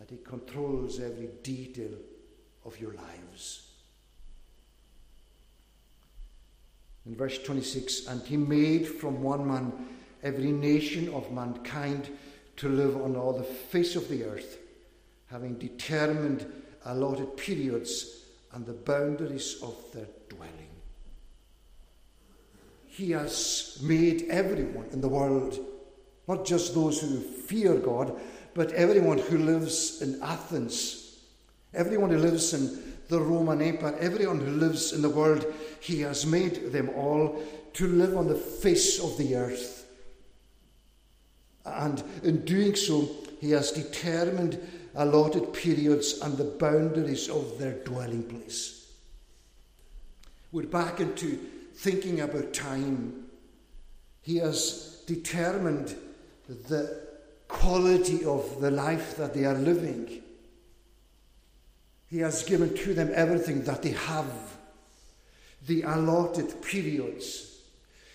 that 0.00 0.08
He 0.08 0.16
controls 0.24 0.98
every 0.98 1.28
detail 1.42 1.90
of 2.64 2.80
your 2.80 2.94
lives. 2.94 3.66
In 7.04 7.14
verse 7.14 7.38
26, 7.38 8.06
and 8.06 8.22
He 8.22 8.38
made 8.38 8.88
from 8.88 9.22
one 9.22 9.46
man 9.46 9.72
every 10.22 10.52
nation 10.52 11.10
of 11.10 11.30
mankind 11.32 12.08
to 12.56 12.68
live 12.70 12.96
on 12.96 13.14
all 13.14 13.34
the 13.34 13.44
face 13.44 13.94
of 13.94 14.08
the 14.08 14.24
earth, 14.24 14.58
having 15.26 15.58
determined 15.58 16.50
allotted 16.86 17.36
periods 17.36 18.24
and 18.54 18.64
the 18.64 18.72
boundaries 18.72 19.56
of 19.62 19.76
their 19.92 20.08
dwelling. 20.30 20.70
He 22.86 23.10
has 23.10 23.78
made 23.82 24.28
everyone 24.30 24.86
in 24.92 25.02
the 25.02 25.08
world, 25.08 25.58
not 26.26 26.46
just 26.46 26.74
those 26.74 27.00
who 27.02 27.20
fear 27.20 27.74
God, 27.74 28.18
but 28.54 28.72
everyone 28.72 29.18
who 29.18 29.38
lives 29.38 30.02
in 30.02 30.20
Athens, 30.22 31.18
everyone 31.74 32.10
who 32.10 32.18
lives 32.18 32.52
in 32.54 32.94
the 33.08 33.20
Roman 33.20 33.60
Empire, 33.60 33.96
everyone 34.00 34.40
who 34.40 34.52
lives 34.52 34.92
in 34.92 35.02
the 35.02 35.10
world, 35.10 35.44
he 35.80 36.00
has 36.00 36.26
made 36.26 36.72
them 36.72 36.88
all 36.90 37.42
to 37.74 37.86
live 37.86 38.16
on 38.16 38.28
the 38.28 38.34
face 38.34 39.02
of 39.02 39.16
the 39.18 39.36
earth. 39.36 39.86
And 41.64 42.02
in 42.22 42.44
doing 42.44 42.74
so, 42.74 43.08
he 43.40 43.50
has 43.50 43.72
determined 43.72 44.60
allotted 44.94 45.52
periods 45.52 46.20
and 46.20 46.36
the 46.36 46.44
boundaries 46.44 47.28
of 47.28 47.58
their 47.58 47.72
dwelling 47.84 48.24
place. 48.24 48.92
We're 50.52 50.66
back 50.66 51.00
into 51.00 51.38
thinking 51.74 52.20
about 52.20 52.52
time. 52.52 53.26
He 54.22 54.36
has 54.38 55.02
determined 55.06 55.96
the 56.48 57.09
quality 57.50 58.24
of 58.24 58.60
the 58.60 58.70
life 58.70 59.16
that 59.16 59.34
they 59.34 59.44
are 59.44 59.54
living. 59.54 60.22
He 62.08 62.18
has 62.18 62.42
given 62.42 62.74
to 62.74 62.94
them 62.94 63.10
everything 63.14 63.64
that 63.64 63.82
they 63.82 63.90
have, 63.90 64.32
the 65.66 65.82
allotted 65.82 66.62
periods. 66.62 67.58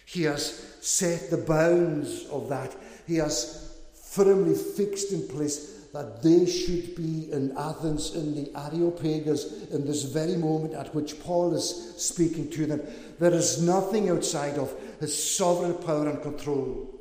He 0.06 0.24
has 0.24 0.78
set 0.82 1.30
the 1.30 1.38
bounds 1.38 2.26
of 2.28 2.50
that. 2.50 2.76
He 3.08 3.16
has 3.18 3.78
firmly 3.94 4.56
fixed 4.56 5.12
in 5.12 5.28
place 5.28 5.76
that 5.94 6.22
they 6.22 6.46
should 6.46 6.96
be 6.96 7.32
in 7.32 7.56
Athens 7.58 8.16
in 8.16 8.36
the 8.36 8.52
Areopagus 8.58 9.70
in 9.72 9.86
this 9.86 10.04
very 10.04 10.36
moment 10.36 10.74
at 10.74 10.94
which 10.94 11.20
Paul 11.22 11.54
is 11.54 11.94
speaking 11.98 12.50
to 12.52 12.66
them. 12.66 12.82
There 13.18 13.34
is 13.34 13.62
nothing 13.62 14.10
outside 14.10 14.58
of 14.58 14.74
his 15.00 15.38
sovereign 15.38 15.76
power 15.76 16.10
and 16.10 16.22
control. 16.22 16.95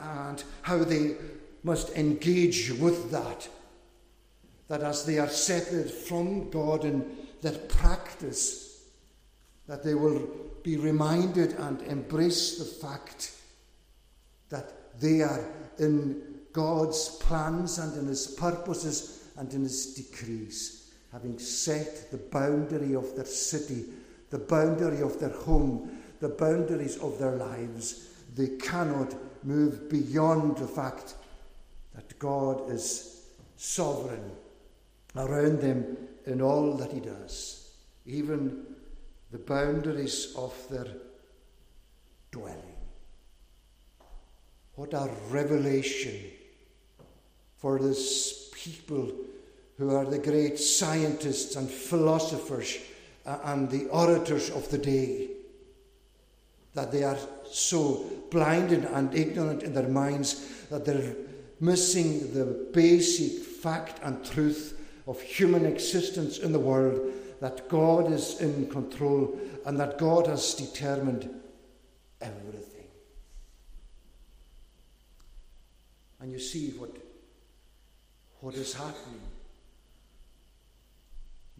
And 0.00 0.42
how 0.62 0.78
they 0.84 1.16
must 1.62 1.90
engage 1.90 2.72
with 2.72 3.10
that. 3.10 3.48
That 4.68 4.82
as 4.82 5.04
they 5.04 5.18
are 5.18 5.28
separated 5.28 5.90
from 5.90 6.50
God 6.50 6.84
in 6.84 7.04
their 7.42 7.58
practice, 7.58 8.84
that 9.66 9.84
they 9.84 9.94
will 9.94 10.28
be 10.62 10.76
reminded 10.76 11.52
and 11.52 11.80
embrace 11.82 12.58
the 12.58 12.64
fact 12.64 13.32
that 14.48 15.00
they 15.00 15.22
are 15.22 15.44
in 15.78 16.22
God's 16.52 17.16
plans 17.16 17.78
and 17.78 17.96
in 17.96 18.06
His 18.06 18.26
purposes 18.26 19.28
and 19.36 19.52
in 19.52 19.62
His 19.62 19.94
decrees, 19.94 20.92
having 21.12 21.38
set 21.38 22.10
the 22.10 22.18
boundary 22.18 22.94
of 22.94 23.14
their 23.16 23.24
city, 23.24 23.84
the 24.30 24.38
boundary 24.38 25.02
of 25.02 25.18
their 25.20 25.30
home, 25.30 25.98
the 26.20 26.28
boundaries 26.28 26.96
of 26.98 27.18
their 27.18 27.36
lives. 27.36 28.08
They 28.34 28.56
cannot 28.58 29.14
move 29.44 29.88
beyond 29.88 30.56
the 30.56 30.66
fact 30.66 31.14
that 31.94 32.18
God 32.18 32.70
is 32.70 33.26
sovereign 33.56 34.32
around 35.16 35.60
them 35.60 35.96
in 36.26 36.40
all 36.40 36.74
that 36.74 36.92
He 36.92 37.00
does, 37.00 37.72
even 38.06 38.64
the 39.30 39.38
boundaries 39.38 40.34
of 40.36 40.54
their 40.70 40.86
dwelling. 42.30 42.76
What 44.74 44.94
a 44.94 45.10
revelation 45.30 46.16
for 47.58 47.78
this 47.78 48.50
people 48.54 49.12
who 49.76 49.94
are 49.94 50.04
the 50.04 50.18
great 50.18 50.58
scientists 50.58 51.56
and 51.56 51.70
philosophers 51.70 52.78
uh, 53.26 53.38
and 53.44 53.70
the 53.70 53.86
orators 53.88 54.50
of 54.50 54.70
the 54.70 54.78
day, 54.78 55.28
that 56.74 56.92
they 56.92 57.02
are 57.02 57.18
so 57.50 58.04
blinded 58.30 58.84
and 58.84 59.14
ignorant 59.14 59.62
in 59.62 59.74
their 59.74 59.88
minds 59.88 60.66
that 60.70 60.84
they're 60.84 61.14
missing 61.58 62.32
the 62.32 62.68
basic 62.72 63.42
fact 63.44 64.00
and 64.02 64.24
truth 64.24 64.78
of 65.06 65.20
human 65.20 65.66
existence 65.66 66.38
in 66.38 66.52
the 66.52 66.58
world 66.58 67.12
that 67.40 67.68
God 67.68 68.12
is 68.12 68.40
in 68.40 68.68
control 68.70 69.38
and 69.66 69.78
that 69.80 69.98
God 69.98 70.26
has 70.26 70.54
determined 70.54 71.28
everything. 72.20 72.86
And 76.20 76.30
you 76.30 76.38
see 76.38 76.70
what 76.70 76.96
what 78.40 78.54
is 78.54 78.74
happening. 78.74 79.20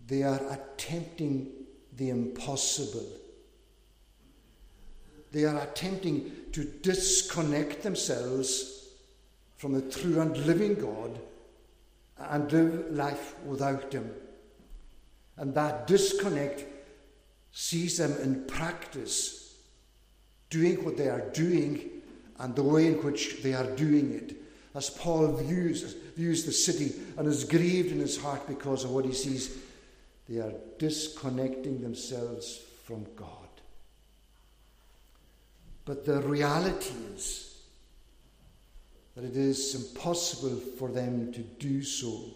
They 0.06 0.22
are 0.22 0.40
attempting 0.50 1.52
the 1.96 2.10
impossible. 2.10 3.06
They 5.32 5.44
are 5.44 5.58
attempting 5.62 6.30
to 6.52 6.64
disconnect 6.64 7.82
themselves 7.82 8.88
from 9.56 9.72
the 9.72 9.82
true 9.82 10.20
and 10.20 10.36
living 10.38 10.74
God 10.74 11.20
and 12.18 12.50
live 12.52 12.90
life 12.92 13.34
without 13.44 13.92
Him. 13.92 14.10
And 15.36 15.54
that 15.54 15.86
disconnect 15.86 16.64
sees 17.52 17.98
them 17.98 18.16
in 18.22 18.44
practice 18.44 19.54
doing 20.50 20.84
what 20.84 20.96
they 20.96 21.08
are 21.08 21.28
doing 21.30 21.88
and 22.38 22.54
the 22.54 22.62
way 22.62 22.88
in 22.88 22.94
which 23.02 23.42
they 23.42 23.54
are 23.54 23.70
doing 23.76 24.12
it 24.12 24.36
as 24.74 24.90
Paul 24.90 25.32
views, 25.32 25.94
views 26.16 26.44
the 26.44 26.52
city 26.52 26.94
and 27.16 27.26
is 27.26 27.44
grieved 27.44 27.90
in 27.90 27.98
his 27.98 28.20
heart 28.20 28.46
because 28.46 28.84
of 28.84 28.90
what 28.90 29.04
he 29.04 29.12
sees, 29.12 29.58
they 30.28 30.38
are 30.38 30.52
disconnecting 30.78 31.80
themselves 31.80 32.60
from 32.84 33.04
God. 33.16 33.49
But 35.90 36.04
the 36.04 36.20
reality 36.20 36.94
is 37.16 37.62
that 39.16 39.24
it 39.24 39.36
is 39.36 39.74
impossible 39.74 40.54
for 40.78 40.88
them 40.88 41.32
to 41.32 41.40
do 41.40 41.82
so, 41.82 42.26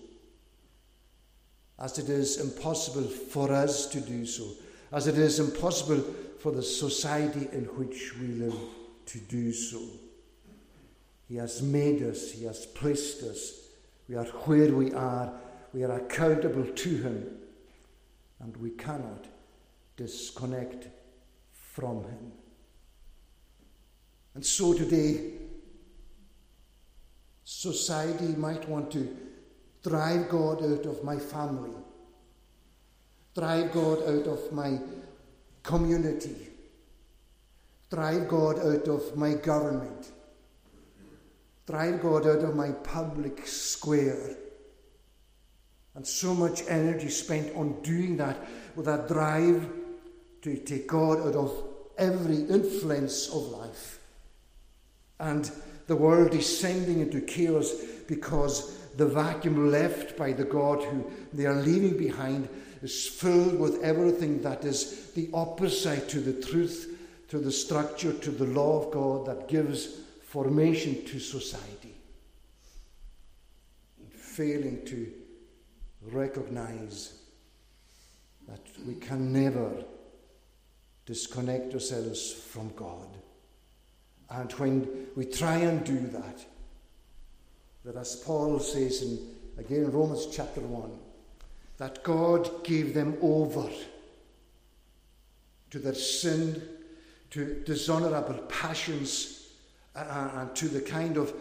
as 1.78 1.96
it 2.00 2.08
is 2.08 2.40
impossible 2.40 3.04
for 3.04 3.52
us 3.52 3.86
to 3.86 4.00
do 4.00 4.26
so, 4.26 4.44
as 4.90 5.06
it 5.06 5.16
is 5.18 5.38
impossible 5.38 6.02
for 6.40 6.50
the 6.50 6.64
society 6.64 7.46
in 7.52 7.66
which 7.76 8.18
we 8.18 8.26
live 8.26 8.58
to 9.06 9.18
do 9.20 9.52
so. 9.52 9.78
He 11.28 11.36
has 11.36 11.62
made 11.62 12.02
us, 12.02 12.32
He 12.32 12.46
has 12.46 12.66
placed 12.66 13.22
us. 13.22 13.68
We 14.08 14.16
are 14.16 14.24
where 14.24 14.72
we 14.72 14.92
are. 14.94 15.32
We 15.72 15.84
are 15.84 15.92
accountable 15.92 16.66
to 16.66 16.88
Him. 16.88 17.36
And 18.40 18.56
we 18.56 18.70
cannot 18.70 19.26
disconnect 19.96 20.88
from 21.52 22.02
Him. 22.02 22.32
And 24.34 24.44
so 24.44 24.74
today, 24.74 25.32
society 27.44 28.34
might 28.36 28.68
want 28.68 28.90
to 28.92 29.16
drive 29.82 30.28
God 30.28 30.62
out 30.62 30.86
of 30.86 31.04
my 31.04 31.18
family, 31.18 31.70
drive 33.34 33.72
God 33.72 34.02
out 34.02 34.26
of 34.26 34.52
my 34.52 34.78
community, 35.62 36.48
drive 37.90 38.28
God 38.28 38.58
out 38.58 38.88
of 38.88 39.16
my 39.16 39.34
government 39.34 40.10
drive 41.66 42.02
God 42.02 42.26
out 42.26 42.44
of 42.44 42.54
my 42.54 42.70
public 42.70 43.46
square. 43.46 44.36
And 45.94 46.06
so 46.06 46.34
much 46.34 46.62
energy 46.68 47.08
spent 47.08 47.54
on 47.56 47.80
doing 47.82 48.16
that 48.18 48.36
with 48.74 48.86
that 48.86 49.08
drive 49.08 49.68
to 50.42 50.56
take 50.58 50.88
God 50.88 51.20
out 51.20 51.34
of 51.34 51.64
every 51.96 52.40
influence 52.42 53.28
of 53.28 53.42
life. 53.44 54.00
And 55.24 55.50
the 55.86 55.96
world 55.96 56.32
descending 56.32 57.00
into 57.00 57.18
chaos 57.22 57.72
because 58.06 58.76
the 58.98 59.06
vacuum 59.06 59.70
left 59.70 60.18
by 60.18 60.34
the 60.34 60.44
God 60.44 60.82
who 60.82 61.10
they 61.32 61.46
are 61.46 61.62
leaving 61.62 61.96
behind 61.96 62.46
is 62.82 63.08
filled 63.08 63.58
with 63.58 63.82
everything 63.82 64.42
that 64.42 64.66
is 64.66 65.12
the 65.12 65.30
opposite 65.32 66.10
to 66.10 66.20
the 66.20 66.46
truth, 66.46 66.98
to 67.28 67.38
the 67.38 67.50
structure, 67.50 68.12
to 68.12 68.30
the 68.30 68.44
law 68.44 68.84
of 68.84 68.92
God 68.92 69.24
that 69.24 69.48
gives 69.48 70.00
formation 70.28 71.02
to 71.06 71.18
society, 71.18 71.94
failing 74.10 74.84
to 74.84 75.10
recognize 76.02 77.14
that 78.46 78.60
we 78.86 78.96
can 78.96 79.32
never 79.32 79.84
disconnect 81.06 81.72
ourselves 81.72 82.30
from 82.30 82.68
God. 82.76 83.23
And 84.30 84.50
when 84.52 85.08
we 85.16 85.26
try 85.26 85.56
and 85.56 85.84
do 85.84 85.98
that, 86.08 86.44
that 87.84 87.96
as 87.96 88.16
Paul 88.16 88.58
says 88.58 89.02
in 89.02 89.18
again 89.58 89.90
Romans 89.90 90.26
chapter 90.32 90.60
1, 90.60 90.90
that 91.78 92.02
God 92.02 92.64
gave 92.64 92.94
them 92.94 93.16
over 93.20 93.68
to 95.70 95.78
their 95.78 95.94
sin, 95.94 96.62
to 97.30 97.62
dishonorable 97.64 98.38
passions, 98.48 99.48
and 99.94 100.54
to 100.56 100.68
the 100.68 100.80
kind 100.80 101.16
of 101.16 101.32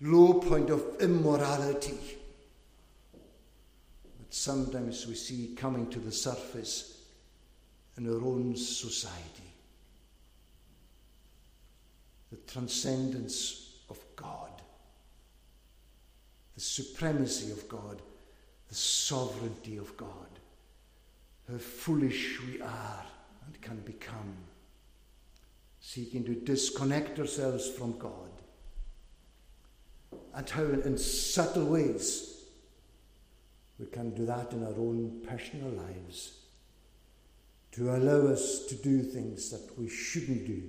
low 0.00 0.34
point 0.34 0.70
of 0.70 0.82
immorality 1.00 1.98
that 4.18 4.34
sometimes 4.34 5.06
we 5.06 5.14
see 5.14 5.54
coming 5.56 5.88
to 5.90 5.98
the 5.98 6.12
surface 6.12 7.02
in 7.96 8.08
our 8.08 8.24
own 8.24 8.56
society. 8.56 9.47
The 12.30 12.36
transcendence 12.46 13.76
of 13.88 13.98
God, 14.16 14.62
the 16.54 16.60
supremacy 16.60 17.50
of 17.52 17.68
God, 17.68 18.02
the 18.68 18.74
sovereignty 18.74 19.78
of 19.78 19.96
God, 19.96 20.28
how 21.50 21.58
foolish 21.58 22.40
we 22.42 22.60
are 22.60 23.06
and 23.46 23.60
can 23.62 23.80
become 23.80 24.36
seeking 25.80 26.22
to 26.24 26.34
disconnect 26.34 27.18
ourselves 27.18 27.70
from 27.70 27.98
God. 27.98 28.30
And 30.34 30.48
how, 30.50 30.64
in 30.64 30.98
subtle 30.98 31.64
ways, 31.64 32.44
we 33.78 33.86
can 33.86 34.10
do 34.10 34.26
that 34.26 34.52
in 34.52 34.64
our 34.64 34.72
own 34.72 35.22
personal 35.26 35.70
lives 35.70 36.32
to 37.72 37.94
allow 37.94 38.30
us 38.30 38.66
to 38.66 38.74
do 38.74 39.02
things 39.02 39.50
that 39.50 39.78
we 39.78 39.88
shouldn't 39.88 40.46
do, 40.46 40.62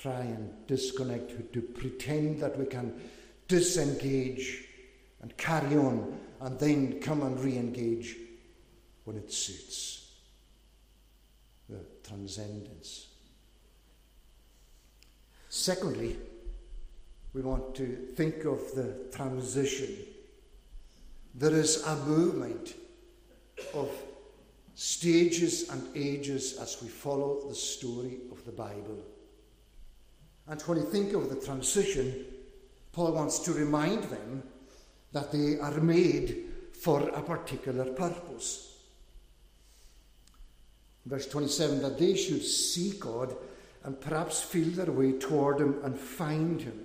try 0.00 0.20
and 0.20 0.66
disconnect, 0.66 1.52
to 1.52 1.60
pretend 1.60 2.40
that 2.40 2.56
we 2.58 2.66
can 2.66 2.94
disengage 3.48 4.64
and 5.22 5.36
carry 5.36 5.76
on 5.76 6.18
and 6.40 6.58
then 6.58 7.00
come 7.00 7.22
and 7.22 7.38
re 7.40 7.56
engage 7.56 8.16
when 9.04 9.16
it 9.16 9.32
suits. 9.32 10.12
The 11.68 11.84
transcendence. 12.06 13.08
Secondly, 15.48 16.16
we 17.34 17.42
want 17.42 17.74
to 17.74 17.86
think 18.14 18.44
of 18.44 18.60
the 18.74 18.94
transition. 19.12 19.96
There 21.34 21.52
is 21.52 21.84
a 21.84 21.96
movement 21.96 22.74
of 23.74 23.90
stages 24.74 25.68
and 25.68 25.88
ages 25.96 26.56
as 26.58 26.80
we 26.80 26.88
follow 26.88 27.48
the 27.48 27.54
story 27.54 28.18
of 28.30 28.44
the 28.44 28.52
Bible. 28.52 29.02
And 30.48 30.60
when 30.62 30.78
you 30.78 30.84
think 30.84 31.12
of 31.12 31.28
the 31.28 31.44
transition, 31.44 32.24
Paul 32.92 33.12
wants 33.12 33.38
to 33.40 33.52
remind 33.52 34.04
them 34.04 34.42
that 35.12 35.30
they 35.30 35.58
are 35.58 35.80
made 35.80 36.44
for 36.72 37.08
a 37.10 37.22
particular 37.22 37.84
purpose. 37.92 38.76
Verse 41.04 41.26
27 41.28 41.82
that 41.82 41.98
they 41.98 42.14
should 42.14 42.42
see 42.42 42.92
God 42.98 43.36
and 43.84 44.00
perhaps 44.00 44.42
feel 44.42 44.68
their 44.70 44.92
way 44.92 45.12
toward 45.12 45.60
Him 45.60 45.80
and 45.82 45.98
find 45.98 46.60
Him. 46.60 46.84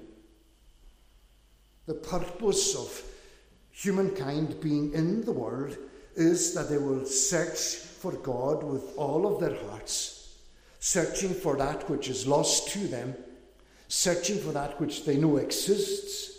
The 1.86 1.96
purpose 1.96 2.76
of 2.76 3.04
humankind 3.72 4.62
being 4.62 4.94
in 4.94 5.26
the 5.26 5.32
world 5.32 5.76
is 6.16 6.54
that 6.54 6.70
they 6.70 6.78
will 6.78 7.06
search 7.06 7.76
for 7.76 8.14
God 8.14 8.64
with 8.64 8.96
all 8.98 9.26
of 9.26 9.42
their 9.42 9.58
hearts, 9.70 10.38
searching 10.80 11.34
for 11.34 11.58
that 11.58 11.90
which 11.90 12.08
is 12.08 12.28
lost 12.28 12.70
to 12.70 12.88
them, 12.88 13.16
searching 13.88 14.40
for 14.40 14.52
that 14.52 14.80
which 14.80 15.06
they 15.06 15.18
know 15.18 15.38
exists, 15.38 16.38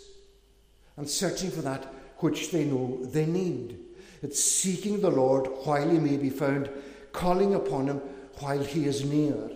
and 0.97 1.09
searching 1.09 1.51
for 1.51 1.61
that 1.61 1.83
which 2.17 2.51
they 2.51 2.65
know 2.65 2.99
they 3.03 3.25
need. 3.25 3.79
It's 4.21 4.43
seeking 4.43 5.01
the 5.01 5.11
Lord 5.11 5.47
while 5.63 5.89
he 5.89 5.99
may 5.99 6.17
be 6.17 6.29
found, 6.29 6.69
calling 7.11 7.53
upon 7.53 7.87
him 7.87 8.01
while 8.39 8.63
he 8.63 8.85
is 8.85 9.03
near. 9.05 9.51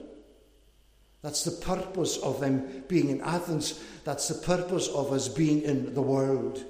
That's 1.22 1.44
the 1.44 1.52
purpose 1.52 2.18
of 2.18 2.40
them 2.40 2.84
being 2.88 3.10
in 3.10 3.22
Athens. 3.22 3.84
That's 4.06 4.28
the 4.28 4.36
purpose 4.36 4.88
of 4.88 5.12
us 5.12 5.28
being 5.28 5.64
in 5.64 5.94
the 5.94 6.02
world. 6.02 6.64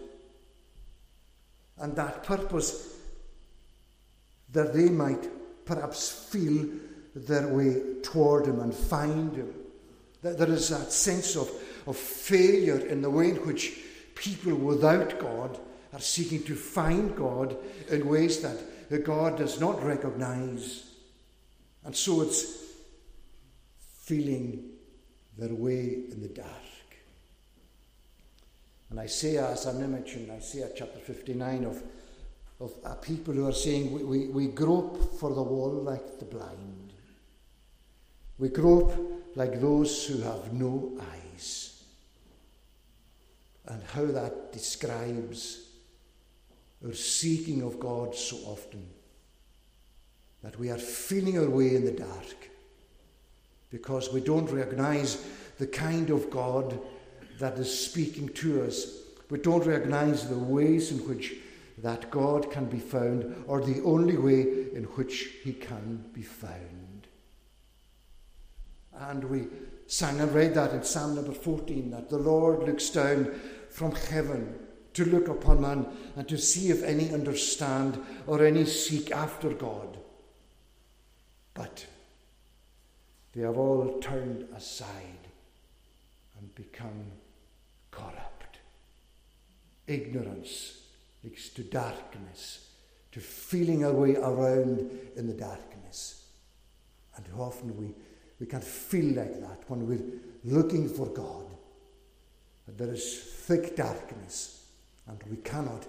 And 1.78 1.96
that 1.96 2.24
purpose, 2.24 2.96
that 4.52 4.74
they 4.74 4.90
might 4.90 5.30
perhaps 5.66 6.10
feel 6.10 6.68
their 7.16 7.48
way 7.48 8.02
toward 8.02 8.48
Him 8.48 8.60
and 8.60 8.74
find 8.74 9.36
Him. 9.36 9.54
There 10.22 10.50
is 10.50 10.70
that 10.70 10.92
sense 10.92 11.36
of, 11.36 11.50
of 11.88 11.96
failure 11.96 12.80
in 12.80 13.02
the 13.02 13.10
way 13.10 13.30
in 13.30 13.38
which 13.38 13.80
people 14.16 14.54
without 14.56 15.20
God 15.20 15.58
are 15.94 16.00
seeking 16.00 16.44
to 16.44 16.56
find 16.56 17.16
God 17.16 17.56
in 17.90 18.08
ways 18.08 18.42
that 18.42 19.04
God 19.04 19.38
does 19.38 19.60
not 19.60 19.84
recognize. 19.84 20.86
And 21.86 21.96
so 21.96 22.22
it's 22.22 22.64
feeling 24.02 24.72
their 25.38 25.54
way 25.54 26.04
in 26.12 26.22
the 26.22 26.28
dark. 26.28 26.48
And 28.90 29.00
Isaiah 29.00 29.52
as 29.52 29.66
an 29.68 29.84
image 29.84 30.16
in 30.16 30.30
Isaiah 30.32 30.70
chapter 30.76 31.00
59 31.00 31.66
of, 31.66 31.84
of 32.60 32.74
a 32.84 32.96
people 32.96 33.34
who 33.34 33.48
are 33.48 33.54
saying, 33.54 33.92
we, 33.92 34.04
we, 34.04 34.28
we 34.28 34.48
grope 34.48 35.20
for 35.20 35.34
the 35.34 35.44
wall 35.44 35.84
like 35.84 36.20
the 36.20 36.26
blind. 36.26 36.94
We 38.38 38.50
grope 38.50 39.19
like 39.36 39.62
those 39.62 40.06
who 40.06 40.22
have 40.22 40.54
no 40.54 41.00
eyes. 41.00 41.84
And 43.68 43.84
how 43.84 44.06
that 44.06 44.52
describes 44.52 45.68
our 46.86 46.94
seeking 46.94 47.62
of 47.62 47.80
God 47.80 48.16
so 48.16 48.38
often. 48.46 48.88
That 50.42 50.58
we 50.58 50.70
are 50.70 50.78
feeling 50.78 51.38
our 51.38 51.50
way 51.50 51.76
in 51.76 51.86
the 51.86 51.92
dark 51.92 52.50
because 53.70 54.12
we 54.12 54.22
don't 54.22 54.50
recognize 54.50 55.26
the 55.58 55.68
kind 55.68 56.10
of 56.10 56.30
God 56.30 56.80
that 57.40 57.58
is 57.58 57.86
speaking 57.86 58.30
to 58.30 58.64
us. 58.64 58.88
We 59.30 59.40
don't 59.40 59.66
recognize 59.66 60.28
the 60.28 60.38
ways 60.38 60.92
in 60.92 61.00
which 61.08 61.36
that 61.78 62.10
God 62.10 62.52
can 62.52 62.66
be 62.66 62.80
found, 62.80 63.44
or 63.48 63.62
the 63.62 63.82
only 63.84 64.18
way 64.18 64.42
in 64.74 64.86
which 64.96 65.36
he 65.44 65.54
can 65.54 66.04
be 66.14 66.24
found. 66.24 66.89
And 69.00 69.24
we 69.24 69.48
sang 69.88 70.20
and 70.20 70.34
read 70.34 70.54
that 70.56 70.74
in 70.74 70.84
Psalm 70.84 71.16
number 71.16 71.32
14 71.32 71.92
that 71.92 72.10
the 72.10 72.18
Lord 72.18 72.64
looks 72.64 72.90
down 72.90 73.40
from 73.70 73.96
heaven 73.96 74.60
to 74.94 75.06
look 75.06 75.28
upon 75.28 75.62
man 75.62 75.86
and 76.16 76.28
to 76.28 76.38
see 76.38 76.70
if 76.70 76.84
any 76.84 77.14
understand 77.14 78.04
or 78.28 78.44
any 78.44 78.66
seek 78.66 79.12
after 79.12 79.50
God. 79.50 79.98
But 81.54 81.86
they 83.34 83.42
have 83.42 83.58
all 83.58 84.00
turned 84.00 84.48
aside 84.56 85.28
and 86.38 86.54
become 86.56 87.06
corrupt. 87.92 88.58
Ignorance 89.88 90.82
leads 91.24 91.50
to 91.50 91.64
darkness, 91.64 92.70
to 93.12 93.20
feeling 93.20 93.86
our 93.86 93.94
way 93.94 94.16
around 94.16 94.90
in 95.16 95.28
the 95.28 95.34
darkness. 95.34 96.26
And 97.16 97.26
often 97.38 97.78
we, 97.78 97.94
we 98.40 98.46
can 98.46 98.62
feel 98.62 99.16
like 99.16 99.40
that 99.42 99.64
when 99.68 99.88
we're 99.88 100.20
looking 100.46 100.88
for 100.88 101.08
God. 101.08 101.46
That 102.66 102.78
there 102.78 102.94
is 102.94 103.20
thick 103.20 103.76
darkness 103.76 104.66
and 105.08 105.22
we 105.30 105.38
cannot 105.38 105.86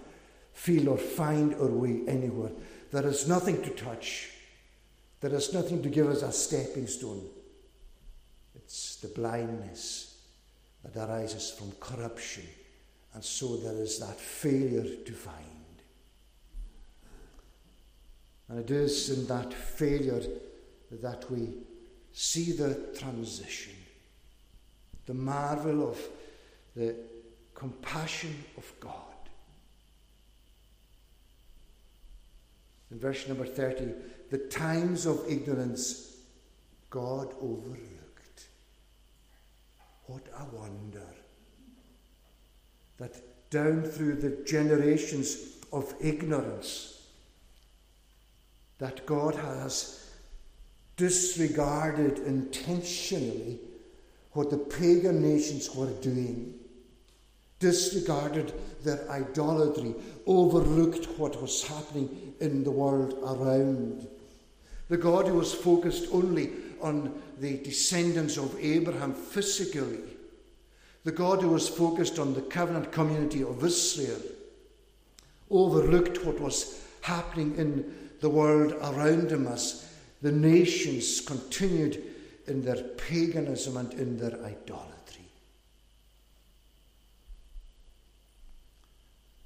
feel 0.52 0.88
or 0.88 0.98
find 0.98 1.54
our 1.54 1.66
way 1.66 2.02
anywhere. 2.08 2.50
There 2.90 3.06
is 3.06 3.28
nothing 3.28 3.62
to 3.62 3.70
touch. 3.70 4.30
There 5.20 5.34
is 5.34 5.52
nothing 5.52 5.82
to 5.82 5.88
give 5.88 6.08
us 6.08 6.22
a 6.22 6.32
stepping 6.32 6.86
stone. 6.86 7.26
It's 8.54 8.96
the 8.96 9.08
blindness 9.08 10.18
that 10.82 11.08
arises 11.08 11.50
from 11.50 11.72
corruption, 11.72 12.44
and 13.14 13.22
so 13.22 13.56
there 13.56 13.74
is 13.74 13.98
that 13.98 14.18
failure 14.18 14.96
to 15.04 15.12
find. 15.12 15.36
And 18.48 18.60
it 18.60 18.70
is 18.70 19.10
in 19.10 19.26
that 19.26 19.52
failure 19.52 20.22
that 20.90 21.30
we 21.30 21.48
see 22.12 22.52
the 22.52 22.74
transition, 22.98 23.74
the 25.06 25.14
marvel 25.14 25.88
of 25.88 25.98
the 26.76 26.94
compassion 27.54 28.44
of 28.56 28.72
God. 28.80 28.94
In 32.90 32.98
verse 32.98 33.28
number 33.28 33.46
30, 33.46 33.92
the 34.30 34.38
times 34.38 35.06
of 35.06 35.24
ignorance 35.28 36.16
God 36.90 37.32
overlooked. 37.40 38.48
What 40.06 40.26
a 40.36 40.44
wonder 40.56 41.06
that 42.98 43.50
down 43.50 43.82
through 43.82 44.16
the 44.16 44.44
generations 44.44 45.36
of 45.72 45.94
ignorance, 46.00 47.06
that 48.78 49.06
God 49.06 49.36
has 49.36 50.09
disregarded 51.00 52.18
intentionally 52.26 53.58
what 54.32 54.50
the 54.50 54.58
pagan 54.58 55.22
nations 55.22 55.74
were 55.74 55.90
doing, 56.02 56.54
disregarded 57.58 58.52
their 58.84 59.10
idolatry, 59.10 59.94
overlooked 60.26 61.06
what 61.18 61.40
was 61.40 61.66
happening 61.66 62.34
in 62.40 62.62
the 62.62 62.70
world 62.70 63.14
around. 63.22 64.06
The 64.90 64.98
God 64.98 65.26
who 65.26 65.36
was 65.36 65.54
focused 65.54 66.06
only 66.12 66.50
on 66.82 67.18
the 67.38 67.56
descendants 67.56 68.36
of 68.36 68.54
Abraham 68.60 69.14
physically, 69.14 70.00
the 71.04 71.12
God 71.12 71.40
who 71.40 71.48
was 71.48 71.66
focused 71.66 72.18
on 72.18 72.34
the 72.34 72.42
covenant 72.42 72.92
community 72.92 73.42
of 73.42 73.64
Israel, 73.64 74.20
overlooked 75.50 76.26
what 76.26 76.38
was 76.38 76.78
happening 77.00 77.54
in 77.56 77.90
the 78.20 78.28
world 78.28 78.72
around 78.82 79.32
him 79.32 79.46
as 79.46 79.89
the 80.22 80.32
nations 80.32 81.20
continued 81.20 82.02
in 82.46 82.62
their 82.62 82.82
paganism 82.82 83.76
and 83.76 83.92
in 83.94 84.18
their 84.18 84.34
idolatry. 84.44 85.28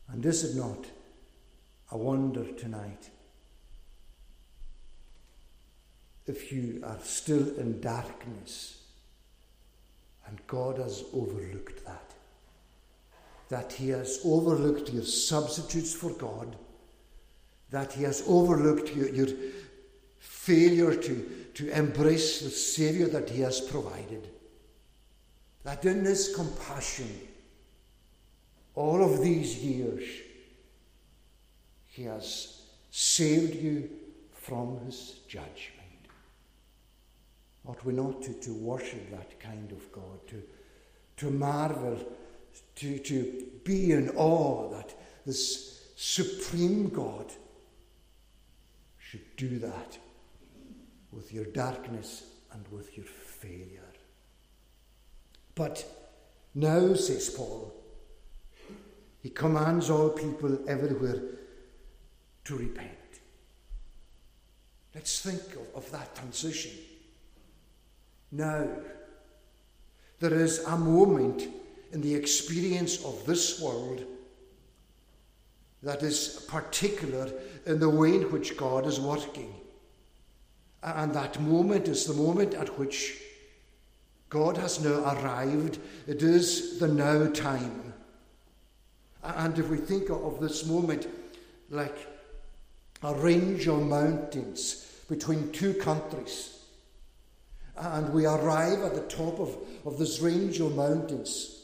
And 0.08 0.24
is 0.24 0.44
it 0.44 0.56
not 0.56 0.86
a 1.90 1.96
wonder 1.96 2.44
tonight 2.52 3.10
if 6.26 6.52
you 6.52 6.82
are 6.84 6.98
still 7.02 7.56
in 7.58 7.80
darkness. 7.80 8.82
And 10.26 10.38
God 10.46 10.78
has 10.78 11.04
overlooked 11.12 11.84
that. 11.84 12.14
That 13.50 13.72
He 13.72 13.90
has 13.90 14.20
overlooked 14.24 14.90
your 14.90 15.04
substitutes 15.04 15.94
for 15.94 16.10
God. 16.10 16.56
That 17.70 17.92
He 17.92 18.04
has 18.04 18.24
overlooked 18.26 18.94
your, 18.94 19.08
your 19.10 19.28
failure 20.44 20.94
to, 20.94 21.30
to 21.54 21.70
embrace 21.70 22.40
the 22.40 22.50
Saviour 22.50 23.08
that 23.08 23.30
He 23.30 23.40
has 23.40 23.60
provided. 23.60 24.28
That 25.62 25.84
in 25.84 26.04
His 26.04 26.34
compassion, 26.34 27.10
all 28.74 29.02
of 29.02 29.22
these 29.22 29.56
years, 29.58 30.04
He 31.86 32.04
has 32.04 32.60
saved 32.90 33.56
you 33.56 33.90
from 34.44 34.78
his 34.84 35.20
judgment. 35.26 35.80
Ought 37.66 37.84
we 37.84 37.94
not 37.94 38.22
to, 38.22 38.34
to 38.34 38.52
worship 38.52 39.10
that 39.10 39.40
kind 39.40 39.72
of 39.72 39.90
God, 39.90 40.28
to, 40.28 40.42
to 41.16 41.30
marvel, 41.30 41.98
to, 42.76 42.98
to 42.98 43.46
be 43.64 43.92
in 43.92 44.10
awe 44.10 44.70
that 44.70 44.94
this 45.24 45.88
supreme 45.96 46.88
God 46.90 47.32
should 48.98 49.34
do 49.36 49.58
that 49.60 49.98
with 51.14 51.32
your 51.32 51.44
darkness 51.44 52.24
and 52.52 52.64
with 52.70 52.96
your 52.96 53.06
failure. 53.06 53.80
But 55.54 55.84
now, 56.54 56.94
says 56.94 57.30
Paul, 57.30 57.72
he 59.22 59.30
commands 59.30 59.90
all 59.90 60.10
people 60.10 60.58
everywhere 60.68 61.20
to 62.44 62.56
repent. 62.56 62.90
Let's 64.94 65.20
think 65.20 65.40
of, 65.56 65.84
of 65.84 65.90
that 65.92 66.14
transition. 66.14 66.72
Now, 68.30 68.68
there 70.20 70.34
is 70.34 70.60
a 70.60 70.76
moment 70.76 71.48
in 71.92 72.00
the 72.00 72.14
experience 72.14 73.04
of 73.04 73.24
this 73.26 73.60
world 73.60 74.04
that 75.82 76.02
is 76.02 76.46
particular 76.48 77.30
in 77.66 77.78
the 77.78 77.88
way 77.88 78.16
in 78.16 78.30
which 78.32 78.56
God 78.56 78.86
is 78.86 79.00
working. 79.00 79.54
And 80.84 81.14
that 81.14 81.40
moment 81.40 81.88
is 81.88 82.04
the 82.04 82.12
moment 82.12 82.52
at 82.52 82.78
which 82.78 83.18
God 84.28 84.58
has 84.58 84.84
now 84.84 85.14
arrived. 85.14 85.78
It 86.06 86.22
is 86.22 86.78
the 86.78 86.88
now 86.88 87.26
time. 87.30 87.94
And 89.22 89.58
if 89.58 89.70
we 89.70 89.78
think 89.78 90.10
of 90.10 90.40
this 90.40 90.66
moment 90.66 91.08
like 91.70 91.96
a 93.02 93.14
range 93.14 93.66
of 93.66 93.82
mountains 93.82 95.00
between 95.08 95.50
two 95.52 95.72
countries, 95.72 96.58
and 97.76 98.12
we 98.12 98.26
arrive 98.26 98.80
at 98.82 98.94
the 98.94 99.08
top 99.08 99.40
of, 99.40 99.56
of 99.86 99.98
this 99.98 100.20
range 100.20 100.60
of 100.60 100.76
mountains, 100.76 101.62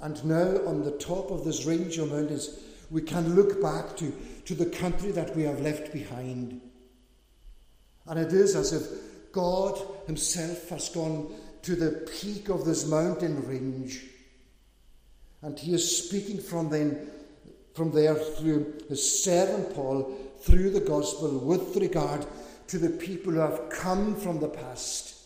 and 0.00 0.22
now 0.26 0.60
on 0.66 0.84
the 0.84 0.98
top 0.98 1.30
of 1.30 1.44
this 1.44 1.64
range 1.64 1.96
of 1.96 2.12
mountains, 2.12 2.60
we 2.90 3.00
can 3.00 3.34
look 3.34 3.62
back 3.62 3.96
to, 3.96 4.12
to 4.44 4.54
the 4.54 4.66
country 4.66 5.10
that 5.12 5.34
we 5.34 5.42
have 5.44 5.62
left 5.62 5.90
behind. 5.90 6.60
And 8.06 8.18
it 8.18 8.32
is 8.32 8.54
as 8.54 8.72
if 8.72 9.32
God 9.32 9.80
Himself 10.06 10.68
has 10.68 10.88
gone 10.88 11.34
to 11.62 11.74
the 11.74 12.06
peak 12.20 12.48
of 12.50 12.64
this 12.64 12.86
mountain 12.86 13.46
range 13.48 14.04
and 15.44 15.58
he 15.58 15.74
is 15.74 16.06
speaking 16.06 16.38
from 16.38 16.70
then 16.70 17.10
from 17.74 17.90
there 17.90 18.14
through 18.14 18.74
his 18.88 19.24
servant 19.24 19.74
Paul 19.74 20.14
through 20.40 20.70
the 20.70 20.80
gospel 20.80 21.38
with 21.38 21.76
regard 21.76 22.26
to 22.68 22.78
the 22.78 22.90
people 22.90 23.32
who 23.32 23.40
have 23.40 23.68
come 23.68 24.14
from 24.16 24.40
the 24.40 24.48
past 24.48 25.16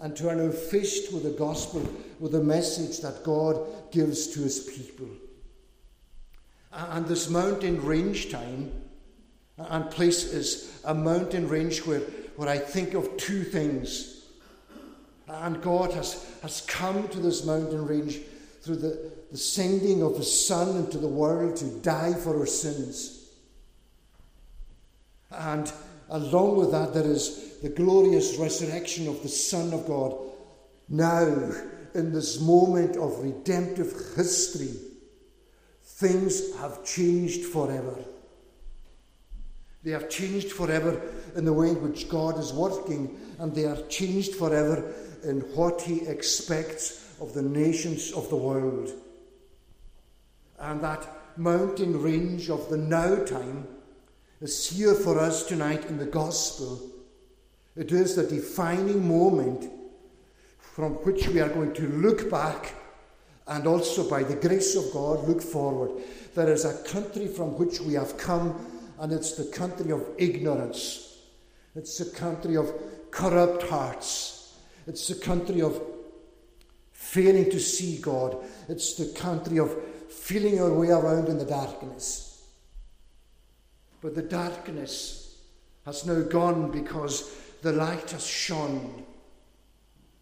and 0.00 0.18
who 0.18 0.28
are 0.28 0.34
now 0.34 0.48
with 0.48 1.22
the 1.22 1.34
gospel, 1.38 1.80
with 2.18 2.32
the 2.32 2.42
message 2.42 3.00
that 3.00 3.22
God 3.22 3.60
gives 3.92 4.26
to 4.28 4.40
his 4.40 4.60
people. 4.60 5.08
And 6.72 7.06
this 7.06 7.30
mountain 7.30 7.82
range 7.82 8.30
time 8.30 8.72
and 9.56 9.90
place 9.90 10.24
is 10.24 10.80
a 10.84 10.94
mountain 10.94 11.48
range 11.48 11.86
where, 11.86 12.00
where 12.36 12.48
I 12.48 12.58
think 12.58 12.94
of 12.94 13.16
two 13.16 13.44
things. 13.44 14.26
And 15.28 15.62
God 15.62 15.92
has, 15.92 16.26
has 16.42 16.62
come 16.62 17.08
to 17.08 17.20
this 17.20 17.44
mountain 17.44 17.86
range 17.86 18.20
through 18.62 18.76
the, 18.76 19.12
the 19.30 19.38
sending 19.38 20.02
of 20.02 20.16
His 20.16 20.46
Son 20.46 20.76
into 20.76 20.98
the 20.98 21.08
world 21.08 21.56
to 21.56 21.66
die 21.80 22.14
for 22.14 22.38
our 22.38 22.46
sins. 22.46 23.30
And 25.30 25.70
along 26.10 26.56
with 26.56 26.72
that, 26.72 26.92
there 26.92 27.06
is 27.06 27.58
the 27.62 27.68
glorious 27.68 28.36
resurrection 28.36 29.08
of 29.08 29.22
the 29.22 29.28
Son 29.28 29.72
of 29.72 29.86
God. 29.86 30.16
Now, 30.88 31.26
in 31.94 32.12
this 32.12 32.40
moment 32.40 32.96
of 32.96 33.22
redemptive 33.22 33.92
history, 34.16 34.74
things 35.82 36.56
have 36.56 36.84
changed 36.84 37.46
forever. 37.46 38.04
They 39.84 39.92
are 39.92 40.06
changed 40.08 40.52
forever 40.52 41.00
in 41.36 41.44
the 41.44 41.52
way 41.52 41.68
in 41.68 41.82
which 41.82 42.08
God 42.08 42.38
is 42.38 42.52
working, 42.52 43.18
and 43.38 43.54
they 43.54 43.66
are 43.66 43.80
changed 43.88 44.34
forever 44.34 44.92
in 45.22 45.40
what 45.54 45.82
He 45.82 46.00
expects 46.06 47.14
of 47.20 47.34
the 47.34 47.42
nations 47.42 48.10
of 48.12 48.28
the 48.30 48.36
world. 48.36 48.90
And 50.58 50.80
that 50.80 51.06
mountain 51.36 52.00
range 52.00 52.48
of 52.48 52.68
the 52.70 52.78
now 52.78 53.16
time 53.24 53.68
is 54.40 54.70
here 54.70 54.94
for 54.94 55.18
us 55.18 55.46
tonight 55.46 55.84
in 55.86 55.98
the 55.98 56.06
gospel. 56.06 56.80
It 57.76 57.92
is 57.92 58.16
the 58.16 58.24
defining 58.24 59.06
moment 59.06 59.70
from 60.58 60.94
which 61.04 61.28
we 61.28 61.40
are 61.40 61.48
going 61.48 61.74
to 61.74 61.88
look 61.88 62.30
back 62.30 62.74
and 63.46 63.66
also, 63.66 64.08
by 64.08 64.22
the 64.22 64.36
grace 64.36 64.74
of 64.74 64.90
God, 64.92 65.28
look 65.28 65.42
forward. 65.42 66.02
There 66.34 66.50
is 66.50 66.64
a 66.64 66.82
country 66.84 67.26
from 67.26 67.58
which 67.58 67.78
we 67.80 67.92
have 67.94 68.16
come, 68.16 68.73
and 68.98 69.12
it's 69.12 69.32
the 69.32 69.44
country 69.44 69.90
of 69.90 70.06
ignorance. 70.18 71.18
It's 71.74 71.98
the 71.98 72.16
country 72.16 72.56
of 72.56 72.72
corrupt 73.10 73.64
hearts. 73.64 74.56
It's 74.86 75.08
the 75.08 75.14
country 75.14 75.62
of 75.62 75.80
failing 76.92 77.50
to 77.50 77.60
see 77.60 77.98
God. 77.98 78.36
It's 78.68 78.94
the 78.94 79.18
country 79.18 79.58
of 79.58 79.76
feeling 80.08 80.60
our 80.60 80.72
way 80.72 80.88
around 80.88 81.28
in 81.28 81.38
the 81.38 81.44
darkness. 81.44 82.46
But 84.00 84.14
the 84.14 84.22
darkness 84.22 85.38
has 85.84 86.06
now 86.06 86.20
gone 86.22 86.70
because 86.70 87.34
the 87.62 87.72
light 87.72 88.10
has 88.10 88.26
shone. 88.26 89.04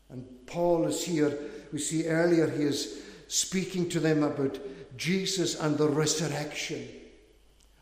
And 0.09 0.25
Paul 0.47 0.87
is 0.87 1.05
here. 1.05 1.37
We 1.73 1.79
see 1.79 2.07
earlier 2.07 2.49
he 2.49 2.65
is 2.65 3.03
speaking 3.29 3.89
to 3.91 4.01
them 4.01 4.23
about 4.23 4.59
Jesus 4.97 5.59
and 5.61 5.77
the 5.79 5.89
resurrection. 5.89 6.87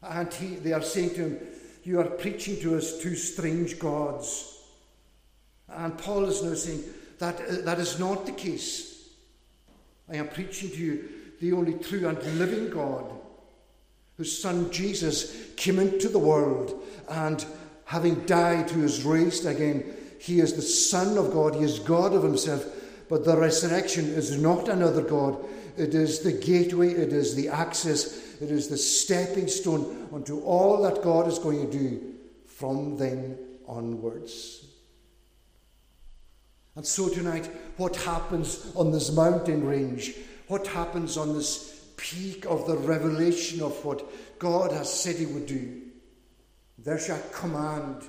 And 0.03 0.33
he, 0.33 0.57
they 0.57 0.73
are 0.73 0.83
saying 0.83 1.11
to 1.11 1.17
him, 1.17 1.39
You 1.85 2.01
are 2.01 2.05
preaching 2.05 2.61
to 2.61 2.77
us 2.77 2.99
two 2.99 3.15
strange 3.15 3.79
gods. 3.79 4.59
And 5.69 5.97
Paul 5.99 6.25
is 6.27 6.43
now 6.43 6.55
saying, 6.55 6.85
That, 7.19 7.41
uh, 7.41 7.65
that 7.65 7.79
is 7.79 7.99
not 7.99 8.27
the 8.27 8.33
case. 8.33 9.09
I 10.11 10.17
am 10.17 10.29
preaching 10.29 10.71
to 10.71 10.77
you 10.77 11.09
the 11.41 11.53
only 11.53 11.75
true 11.75 12.09
and 12.09 12.23
living 12.39 12.71
God, 12.71 13.11
whose 14.17 14.37
Son 14.37 14.71
Jesus 14.71 15.53
came 15.57 15.79
into 15.79 16.09
the 16.09 16.19
world 16.19 16.83
and 17.09 17.45
having 17.85 18.27
died, 18.27 18.71
who 18.71 18.85
is 18.85 19.05
raised 19.05 19.47
again. 19.47 19.85
He 20.19 20.41
is 20.41 20.53
the 20.53 20.63
Son 20.63 21.17
of 21.17 21.33
God, 21.33 21.55
He 21.55 21.63
is 21.63 21.79
God 21.79 22.13
of 22.13 22.23
Himself. 22.23 22.65
But 23.09 23.25
the 23.25 23.37
resurrection 23.37 24.05
is 24.05 24.41
not 24.41 24.69
another 24.69 25.03
God. 25.03 25.37
It 25.77 25.95
is 25.95 26.21
the 26.21 26.33
gateway, 26.33 26.91
it 26.93 27.13
is 27.13 27.35
the 27.35 27.49
access, 27.49 28.30
it 28.41 28.51
is 28.51 28.69
the 28.69 28.77
stepping 28.77 29.49
stone 29.49 30.09
unto 30.13 30.41
all 30.41 30.83
that 30.83 31.03
God 31.03 31.29
is 31.29 31.39
going 31.39 31.67
to 31.67 31.79
do 31.79 32.15
from 32.47 32.97
then 32.97 33.39
onwards. 33.67 34.67
And 36.77 36.87
so 36.87 37.09
tonight, 37.09 37.51
what 37.77 37.97
happens 37.97 38.73
on 38.75 38.93
this 38.93 39.13
mountain 39.13 39.67
range? 39.67 40.15
What 40.49 40.67
happens 40.67 41.17
on 41.17 41.35
this 41.35 41.85
peak 41.97 42.47
of 42.47 42.67
the 42.67 42.77
revelation 42.77 43.63
of 43.63 43.85
what 43.85 44.39
God 44.39 44.73
has 44.73 44.93
said 44.93 45.17
He 45.17 45.27
would 45.27 45.47
do? 45.47 45.83
There's 46.79 47.11
a 47.11 47.19
command 47.33 48.03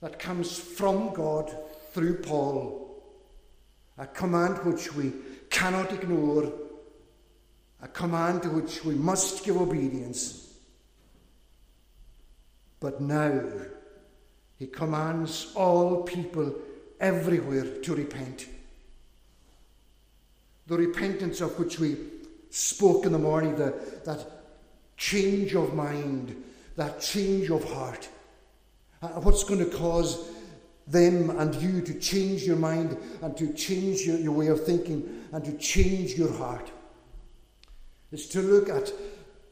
that 0.00 0.18
comes 0.18 0.58
from 0.58 1.14
God 1.14 1.54
through 1.92 2.18
Paul, 2.18 3.02
a 3.96 4.06
command 4.06 4.58
which 4.64 4.94
we 4.94 5.12
cannot 5.48 5.92
ignore, 5.92 6.52
a 7.82 7.88
command 7.88 8.42
to 8.42 8.50
which 8.50 8.84
we 8.84 8.94
must 8.94 9.44
give 9.44 9.56
obedience. 9.56 10.54
But 12.78 13.00
now, 13.00 13.42
He 14.58 14.66
commands 14.66 15.52
all 15.54 16.02
people 16.02 16.54
everywhere 17.00 17.80
to 17.82 17.94
repent. 17.94 18.46
The 20.66 20.76
repentance 20.76 21.40
of 21.40 21.58
which 21.58 21.78
we 21.78 21.96
spoke 22.50 23.06
in 23.06 23.12
the 23.12 23.18
morning, 23.18 23.56
the, 23.56 23.74
that 24.04 24.26
change 24.96 25.54
of 25.54 25.74
mind, 25.74 26.44
that 26.76 27.00
change 27.00 27.50
of 27.50 27.64
heart. 27.72 28.08
Uh, 29.02 29.08
what's 29.20 29.44
going 29.44 29.60
to 29.60 29.76
cause 29.76 30.30
them 30.86 31.30
and 31.30 31.54
you 31.56 31.80
to 31.80 31.98
change 31.98 32.42
your 32.42 32.56
mind 32.56 32.96
and 33.22 33.36
to 33.36 33.52
change 33.54 34.02
your, 34.02 34.18
your 34.18 34.32
way 34.32 34.48
of 34.48 34.64
thinking 34.64 35.24
and 35.32 35.44
to 35.44 35.56
change 35.56 36.12
your 36.12 36.32
heart? 36.34 36.70
Is 38.12 38.26
to 38.28 38.42
look 38.42 38.68
at 38.68 38.92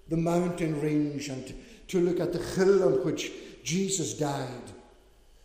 the 0.08 0.16
mountain 0.16 0.80
range 0.80 1.28
and 1.28 1.54
to 1.88 2.00
look 2.00 2.20
at 2.20 2.32
the 2.32 2.42
hill 2.42 2.82
on 2.84 3.04
which 3.04 3.30
Jesus 3.62 4.14
died 4.14 4.72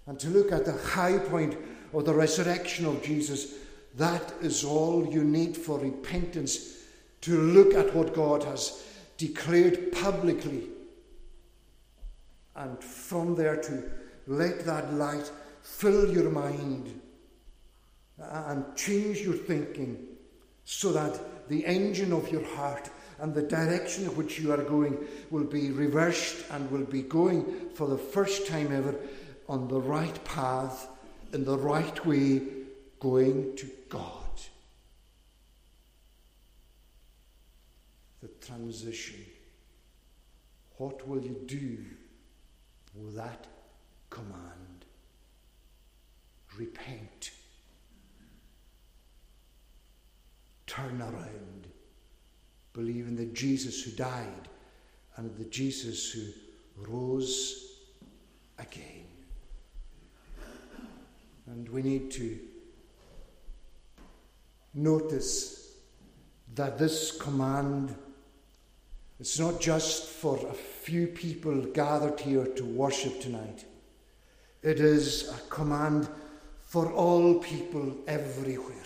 and 0.08 0.19
to 0.19 0.30
look 0.30 0.52
at 0.52 0.65
the 0.65 0.73
high 0.73 1.17
point 1.17 1.58
of 1.93 2.06
the 2.06 2.13
resurrection 2.13 2.86
of 2.86 3.04
Jesus, 3.04 3.54
that 3.95 4.34
is 4.41 4.63
all 4.63 5.08
you 5.12 5.23
need 5.23 5.56
for 5.56 5.80
repentance 5.80 6.78
to 7.21 7.39
look 7.39 7.73
at 7.73 7.93
what 7.95 8.13
God 8.13 8.43
has 8.43 8.84
declared 9.17 9.91
publicly, 9.91 10.67
and 12.56 12.84
from 12.84 13.36
there 13.36 13.58
to 13.58 13.89
let 14.28 14.65
that 14.65 14.93
light 14.93 15.32
fill 15.62 16.12
your 16.12 16.30
mind 16.30 16.99
and 18.17 18.76
change 18.76 19.19
your 19.19 19.36
thinking 19.36 19.97
so 20.65 20.91
that 20.91 21.47
the 21.49 21.65
engine 21.65 22.12
of 22.12 22.30
your 22.32 22.45
heart 22.56 22.89
and 23.19 23.34
the 23.34 23.41
direction 23.41 24.06
in 24.06 24.15
which 24.15 24.39
you 24.39 24.52
are 24.52 24.63
going 24.63 24.97
will 25.30 25.43
be 25.43 25.71
reversed 25.71 26.45
and 26.52 26.69
will 26.71 26.86
be 26.86 27.02
going 27.02 27.69
for 27.73 27.88
the 27.88 27.97
first 27.97 28.47
time 28.47 28.76
ever 28.76 28.95
on 29.47 29.67
the 29.67 29.80
right 29.80 30.23
path, 30.23 30.88
in 31.34 31.45
the 31.45 31.58
right 31.58 32.06
way, 32.06 32.41
going 32.99 33.56
to 33.58 33.69
God. 33.89 34.10
The 38.21 38.30
transition. 38.45 39.26
What 40.78 41.08
will 41.08 41.21
you 41.21 41.36
do 41.45 41.78
with 42.95 43.15
that 43.15 43.47
command? 44.10 44.86
Repent. 46.58 47.32
Turn 50.65 51.02
around. 51.02 51.62
Believe 52.73 53.07
in 53.07 53.15
the 53.15 53.25
Jesus 53.25 53.83
who 53.83 53.91
died 53.91 54.47
and 55.17 55.36
the 55.38 55.45
Jesus 55.45 56.12
who 56.12 56.25
rose 56.77 57.77
again. 58.57 59.05
And 61.47 61.69
we 61.69 61.83
need 61.83 62.09
to 62.12 62.39
notice 64.73 65.75
that 66.55 66.77
this 66.77 67.15
command 67.17 67.95
it's 69.19 69.39
not 69.39 69.62
just 69.62 70.07
for 70.07 70.38
a 70.49 70.53
few 70.53 71.07
people 71.07 71.62
gathered 71.67 72.19
here 72.19 72.45
to 72.45 72.65
worship 72.65 73.21
tonight. 73.21 73.63
It 74.62 74.81
is 74.81 75.29
a 75.29 75.39
command 75.49 76.09
for 76.65 76.91
all 76.91 77.36
people 77.36 77.95
everywhere. 78.05 78.83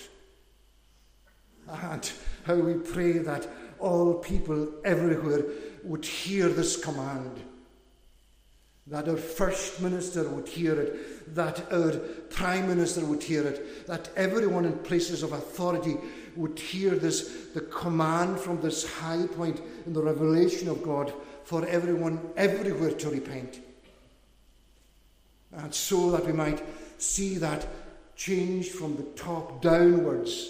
And 1.68 2.12
how 2.46 2.54
we 2.54 2.76
pray 2.76 3.14
that 3.14 3.48
all 3.80 4.16
people 4.16 4.70
everywhere 4.84 5.44
would 5.84 6.06
hear 6.06 6.50
this 6.50 6.78
command 6.78 7.44
that 8.90 9.10
our 9.10 9.18
First 9.18 9.82
Minister 9.82 10.28
would 10.30 10.48
hear 10.48 10.80
it, 10.80 11.36
that 11.36 11.72
our 11.72 11.92
Prime 12.30 12.68
Minister 12.68 13.06
would 13.06 13.22
hear 13.22 13.46
it, 13.46 13.86
that 13.88 14.10
everyone 14.16 14.66
in 14.66 14.78
places 14.80 15.24
of 15.24 15.34
authority 15.34 15.98
would 16.38 16.58
hear 16.58 16.92
this, 16.92 17.48
the 17.54 17.62
command 17.62 18.40
from 18.40 18.62
this 18.62 18.90
high 19.00 19.28
point 19.28 19.62
in 19.86 19.94
the 19.94 20.02
revelation 20.02 20.70
of 20.70 20.84
God 20.84 21.12
for 21.44 21.66
everyone 21.68 22.20
everywhere 22.38 22.92
to 22.92 23.10
repent. 23.10 23.60
And 25.52 25.74
so 25.74 26.12
that 26.12 26.26
we 26.26 26.34
might 26.34 26.64
see 26.98 27.38
that 27.40 27.68
change 28.16 28.70
from 28.70 28.96
the 28.96 29.04
top 29.04 29.62
downwards, 29.62 30.50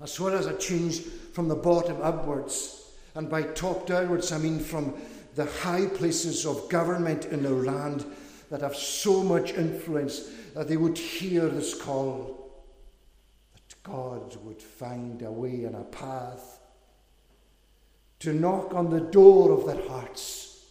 as 0.00 0.18
well 0.18 0.34
as 0.34 0.46
a 0.46 0.56
change 0.56 1.02
from 1.34 1.48
the 1.48 1.56
bottom 1.56 2.00
upwards. 2.00 2.92
And 3.16 3.28
by 3.28 3.42
top 3.42 3.86
downwards, 3.86 4.32
I 4.32 4.38
mean 4.38 4.60
from 4.60 4.94
the 5.34 5.44
high 5.44 5.86
places 5.86 6.46
of 6.46 6.68
government 6.68 7.26
in 7.26 7.44
our 7.44 7.64
land 7.64 8.06
that 8.50 8.60
have 8.60 8.76
so 8.76 9.22
much 9.22 9.52
influence 9.52 10.30
that 10.54 10.68
they 10.68 10.76
would 10.76 10.96
hear 10.96 11.48
this 11.48 11.74
call, 11.74 12.64
that 13.52 13.82
God 13.82 14.36
would 14.44 14.62
find 14.62 15.20
a 15.22 15.30
way 15.30 15.64
and 15.64 15.74
a 15.74 15.82
path 15.82 16.60
to 18.20 18.32
knock 18.32 18.72
on 18.72 18.90
the 18.90 19.00
door 19.00 19.50
of 19.50 19.66
their 19.66 19.88
hearts 19.88 20.64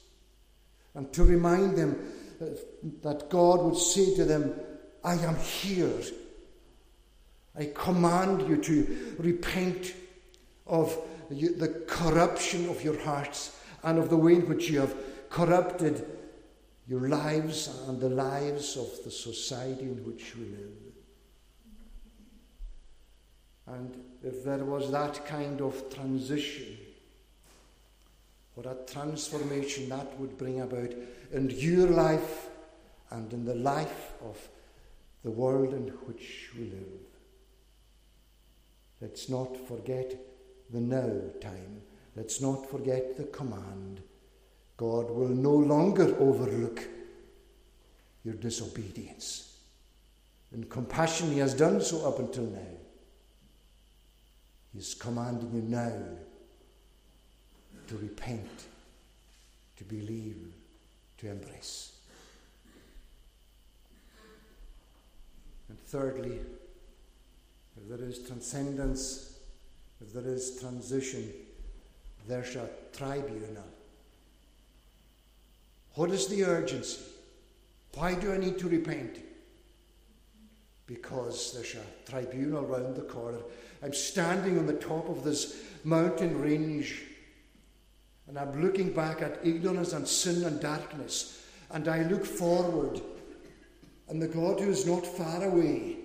and 0.95 1.11
to 1.11 1.25
remind 1.25 1.75
them 1.75 2.13
uh, 2.41 2.45
that 3.01 3.29
God 3.29 3.61
would 3.63 3.77
say 3.77 4.15
to 4.15 4.23
them, 4.23 4.53
I 5.03 5.15
am 5.15 5.35
here. 5.35 6.01
I 7.55 7.71
command 7.75 8.47
you 8.47 8.57
to 8.57 9.15
repent 9.19 9.93
of 10.67 10.97
the 11.29 11.83
corruption 11.87 12.69
of 12.69 12.83
your 12.83 12.99
hearts 13.01 13.59
and 13.83 13.99
of 13.99 14.09
the 14.09 14.17
way 14.17 14.35
in 14.35 14.47
which 14.47 14.69
you 14.69 14.79
have 14.79 14.95
corrupted 15.29 16.05
your 16.87 17.07
lives 17.07 17.67
and 17.87 17.99
the 17.99 18.09
lives 18.09 18.77
of 18.77 19.03
the 19.03 19.11
society 19.11 19.83
in 19.83 20.05
which 20.05 20.35
we 20.35 20.45
live. 20.45 20.93
And 23.65 24.03
if 24.23 24.43
there 24.43 24.63
was 24.65 24.91
that 24.91 25.25
kind 25.25 25.61
of 25.61 25.93
transition, 25.93 26.77
what 28.55 28.65
a 28.65 28.91
transformation 28.91 29.89
that 29.89 30.19
would 30.19 30.37
bring 30.37 30.61
about 30.61 30.93
in 31.31 31.49
your 31.49 31.87
life 31.87 32.49
and 33.09 33.31
in 33.31 33.45
the 33.45 33.55
life 33.55 34.11
of 34.21 34.37
the 35.23 35.31
world 35.31 35.73
in 35.73 35.87
which 36.05 36.49
we 36.57 36.65
live. 36.65 36.99
Let's 39.01 39.29
not 39.29 39.55
forget 39.67 40.13
the 40.73 40.81
now 40.81 41.09
time 41.39 41.83
Let's 42.15 42.41
not 42.41 42.69
forget 42.69 43.17
the 43.17 43.23
command 43.25 44.01
God 44.77 45.09
will 45.09 45.29
no 45.29 45.53
longer 45.53 46.15
overlook 46.19 46.83
your 48.23 48.33
disobedience. 48.35 49.57
In 50.51 50.63
compassion, 50.65 51.31
He 51.31 51.39
has 51.39 51.53
done 51.53 51.81
so 51.81 52.07
up 52.07 52.19
until 52.19 52.45
now. 52.45 52.77
He 54.73 54.79
is 54.79 54.93
commanding 54.93 55.51
you 55.53 55.61
now 55.61 55.93
to 57.87 57.97
repent, 57.97 58.65
to 59.77 59.83
believe, 59.83 60.53
to 61.19 61.29
embrace. 61.29 61.97
And 65.69 65.79
thirdly, 65.79 66.39
if 67.77 67.89
there 67.89 68.07
is 68.07 68.19
transcendence, 68.19 69.32
if 70.03 70.13
there 70.13 70.31
is 70.31 70.59
transition, 70.59 71.31
there's 72.27 72.55
a 72.55 72.69
tribunal. 72.91 73.63
What 75.95 76.09
is 76.11 76.27
the 76.27 76.43
urgency? 76.43 77.01
Why 77.95 78.15
do 78.15 78.33
I 78.33 78.37
need 78.37 78.57
to 78.59 78.67
repent? 78.67 79.19
Because 80.87 81.53
there's 81.53 81.75
a 81.75 82.11
tribunal 82.11 82.63
round 82.63 82.95
the 82.95 83.01
corner. 83.03 83.39
I'm 83.81 83.93
standing 83.93 84.57
on 84.57 84.65
the 84.65 84.73
top 84.73 85.09
of 85.09 85.23
this 85.23 85.63
mountain 85.83 86.41
range 86.41 87.03
and 88.27 88.37
I'm 88.37 88.61
looking 88.61 88.93
back 88.93 89.21
at 89.21 89.45
ignorance 89.45 89.93
and 89.93 90.07
sin 90.07 90.43
and 90.43 90.59
darkness. 90.59 91.45
And 91.69 91.87
I 91.87 92.03
look 92.03 92.25
forward, 92.25 93.01
and 94.07 94.21
the 94.21 94.27
God 94.27 94.59
who 94.59 94.69
is 94.69 94.85
not 94.85 95.05
far 95.05 95.43
away 95.43 96.02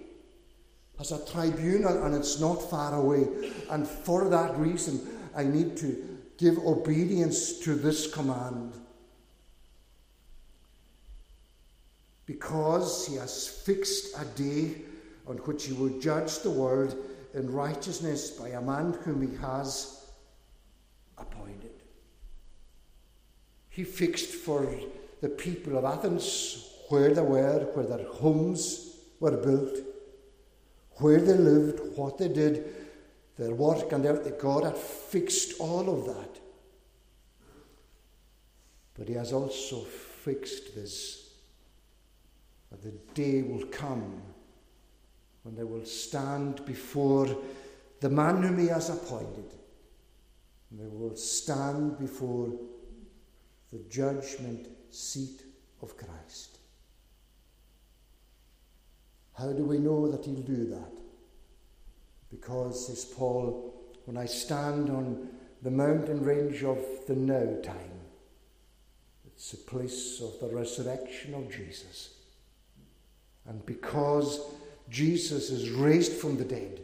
has 0.98 1.12
a 1.12 1.24
tribunal 1.30 2.04
and 2.04 2.14
it's 2.14 2.40
not 2.40 2.56
far 2.56 2.94
away. 2.94 3.52
And 3.70 3.86
for 3.86 4.28
that 4.28 4.58
reason, 4.58 5.00
I 5.34 5.44
need 5.44 5.76
to 5.78 6.18
give 6.36 6.58
obedience 6.58 7.60
to 7.60 7.74
this 7.74 8.12
command. 8.12 8.72
Because 12.26 13.06
he 13.06 13.16
has 13.16 13.48
fixed 13.48 14.14
a 14.20 14.24
day 14.24 14.82
on 15.26 15.36
which 15.38 15.66
he 15.66 15.72
will 15.72 15.98
judge 16.00 16.40
the 16.40 16.50
world 16.50 16.94
in 17.34 17.50
righteousness 17.52 18.30
by 18.32 18.48
a 18.48 18.60
man 18.60 18.98
whom 19.04 19.28
he 19.28 19.36
has 19.38 20.06
appointed. 21.16 21.70
He 23.68 23.84
fixed 23.84 24.30
for 24.30 24.68
the 25.20 25.28
people 25.28 25.78
of 25.78 25.84
Athens 25.84 26.68
where 26.88 27.14
they 27.14 27.22
were, 27.22 27.60
where 27.74 27.86
their 27.86 28.06
homes 28.06 28.96
were 29.20 29.36
built, 29.36 29.78
where 30.98 31.20
they 31.20 31.34
lived, 31.34 31.96
what 31.96 32.18
they 32.18 32.28
did, 32.28 32.64
their 33.36 33.54
work 33.54 33.92
and 33.92 34.04
everything. 34.04 34.34
God 34.40 34.64
had 34.64 34.76
fixed 34.76 35.60
all 35.60 35.88
of 35.88 36.06
that. 36.06 36.40
But 38.94 39.08
He 39.08 39.14
has 39.14 39.32
also 39.32 39.80
fixed 39.80 40.74
this 40.74 41.24
that 42.70 42.82
the 42.82 42.92
day 43.14 43.42
will 43.42 43.66
come 43.68 44.20
when 45.42 45.54
they 45.54 45.64
will 45.64 45.86
stand 45.86 46.64
before 46.66 47.28
the 48.00 48.10
man 48.10 48.42
whom 48.42 48.58
He 48.58 48.66
has 48.66 48.90
appointed. 48.90 49.54
And 50.70 50.80
they 50.80 50.88
will 50.88 51.16
stand 51.16 51.98
before 51.98 52.52
the 53.72 53.78
judgment 53.88 54.68
seat 54.90 55.42
of 55.80 55.96
Christ. 55.96 56.57
How 59.38 59.52
do 59.52 59.64
we 59.64 59.78
know 59.78 60.10
that 60.10 60.24
He'll 60.24 60.34
do 60.42 60.66
that? 60.70 60.90
Because, 62.30 62.88
says 62.88 63.04
Paul, 63.04 63.72
when 64.04 64.16
I 64.16 64.26
stand 64.26 64.90
on 64.90 65.28
the 65.62 65.70
mountain 65.70 66.24
range 66.24 66.64
of 66.64 66.78
the 67.06 67.14
now 67.14 67.60
time, 67.62 68.00
it's 69.26 69.52
a 69.52 69.56
place 69.56 70.20
of 70.20 70.40
the 70.40 70.54
resurrection 70.54 71.34
of 71.34 71.50
Jesus. 71.50 72.14
And 73.46 73.64
because 73.64 74.40
Jesus 74.90 75.50
is 75.50 75.70
raised 75.70 76.12
from 76.12 76.36
the 76.36 76.44
dead, 76.44 76.80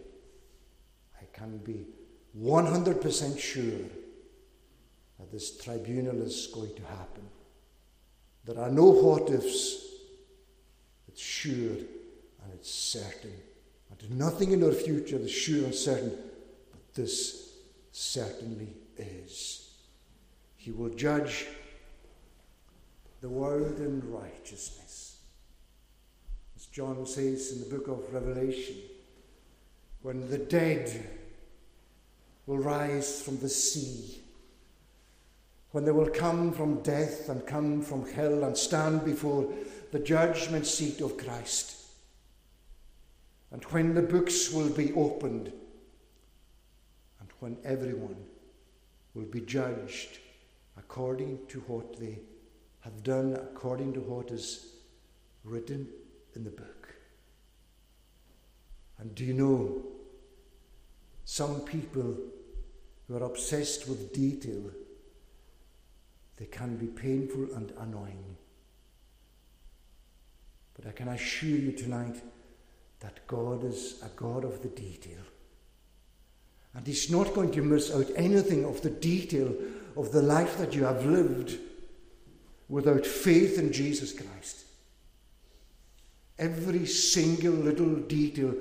I 1.21 1.25
can 1.37 1.59
be 1.59 1.87
100% 2.39 3.39
sure 3.39 3.89
that 5.19 5.33
this 5.33 5.57
tribunal 5.59 6.23
is 6.23 6.47
going 6.55 6.75
to 6.77 6.83
happen. 6.83 7.25
There 8.45 8.59
are 8.59 8.71
no 8.71 8.85
what 8.85 9.29
ifs. 9.31 9.87
It's 11.09 11.21
sure 11.21 11.77
and 12.45 12.53
it's 12.55 12.71
certain. 12.71 13.33
And 13.91 14.19
nothing 14.19 14.53
in 14.53 14.63
our 14.63 14.73
future 14.73 15.17
is 15.17 15.31
sure 15.31 15.65
and 15.65 15.75
certain, 15.75 16.17
but 16.71 16.95
this 16.95 17.55
certainly 17.93 18.69
is. 18.99 19.71
He 20.57 20.71
will 20.71 20.91
judge 20.91 21.47
the 23.21 23.29
world 23.29 23.79
in 23.79 24.03
righteousness. 24.13 25.17
As 26.57 26.67
John 26.67 27.07
says 27.07 27.53
in 27.53 27.61
the 27.61 27.77
book 27.77 27.89
of 27.89 28.13
Revelation, 28.13 28.77
when 30.03 30.29
the 30.29 30.39
dead 30.39 31.09
will 32.47 32.59
rise 32.59 33.23
from 33.23 33.39
the 33.39 33.49
sea, 33.49 34.21
when 35.71 35.85
they 35.85 35.91
will 35.91 36.11
come 36.11 36.53
from 36.53 36.83
death 36.83 37.29
and 37.29 37.47
come 37.47 37.81
from 37.81 38.07
hell 38.13 38.45
and 38.45 38.57
stand 38.57 39.05
before 39.05 39.51
the 39.93 39.99
judgment 39.99 40.67
seat 40.67 41.01
of 41.01 41.17
Christ, 41.17 41.84
and 43.55 43.63
when 43.67 43.95
the 43.95 44.03
books 44.03 44.51
will 44.51 44.69
be 44.69 44.93
opened, 44.95 45.53
and 47.21 47.29
when 47.39 47.57
everyone 47.65 48.17
will 49.15 49.27
be 49.27 49.43
judged 49.43 50.19
according 50.77 51.39
to 51.47 51.61
what 51.69 52.01
they 52.01 52.19
have 52.81 53.05
done, 53.05 53.35
according 53.35 53.93
to 53.93 54.01
what 54.01 54.33
is 54.33 54.73
written 55.45 55.87
in 56.35 56.43
the 56.43 56.51
book. 56.51 56.97
And 58.99 59.15
do 59.15 59.25
you 59.25 59.35
know, 59.35 59.85
some 61.25 61.61
people 61.61 62.17
who 63.07 63.17
are 63.17 63.23
obsessed 63.23 63.89
with 63.89 64.13
detail, 64.13 64.65
they 66.39 66.47
can 66.47 66.77
be 66.77 66.89
painful 66.89 67.55
and 67.55 67.73
annoying. 67.79 68.37
But 70.75 70.89
I 70.89 70.91
can 70.91 71.07
assure 71.07 71.57
you 71.57 71.71
tonight 71.71 72.21
that 73.05 73.27
God 73.27 73.65
is 73.65 74.03
a 74.03 74.09
God 74.17 74.45
of 74.45 74.63
the 74.63 74.69
detail. 74.69 75.21
And 76.73 76.87
He's 76.87 77.11
not 77.11 77.35
going 77.35 77.53
to 77.53 77.61
miss 77.61 77.95
out 77.95 78.07
anything 78.17 78.65
of 78.65 78.81
the 78.81 78.89
detail 78.89 79.55
of 79.95 80.11
the 80.11 80.23
life 80.23 80.57
that 80.57 80.75
you 80.75 80.85
have 80.85 81.05
lived 81.05 81.59
without 82.67 83.05
faith 83.05 83.59
in 83.59 83.73
Jesus 83.73 84.19
Christ. 84.19 84.65
Every 86.39 86.87
single 86.87 87.53
little 87.53 87.97
detail, 87.97 88.55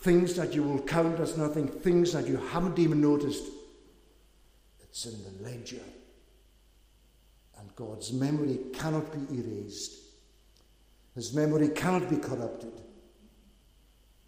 things 0.00 0.34
that 0.36 0.54
you 0.54 0.62
will 0.62 0.82
count 0.82 1.20
as 1.20 1.36
nothing, 1.36 1.68
things 1.68 2.14
that 2.14 2.26
you 2.26 2.38
haven't 2.38 2.78
even 2.78 3.02
noticed, 3.02 3.44
it's 4.80 5.04
in 5.04 5.22
the 5.22 5.44
ledger. 5.44 5.84
And 7.58 7.76
God's 7.76 8.14
memory 8.14 8.60
cannot 8.72 9.12
be 9.12 9.36
erased, 9.36 9.92
His 11.14 11.34
memory 11.34 11.68
cannot 11.68 12.08
be 12.08 12.16
corrupted. 12.16 12.72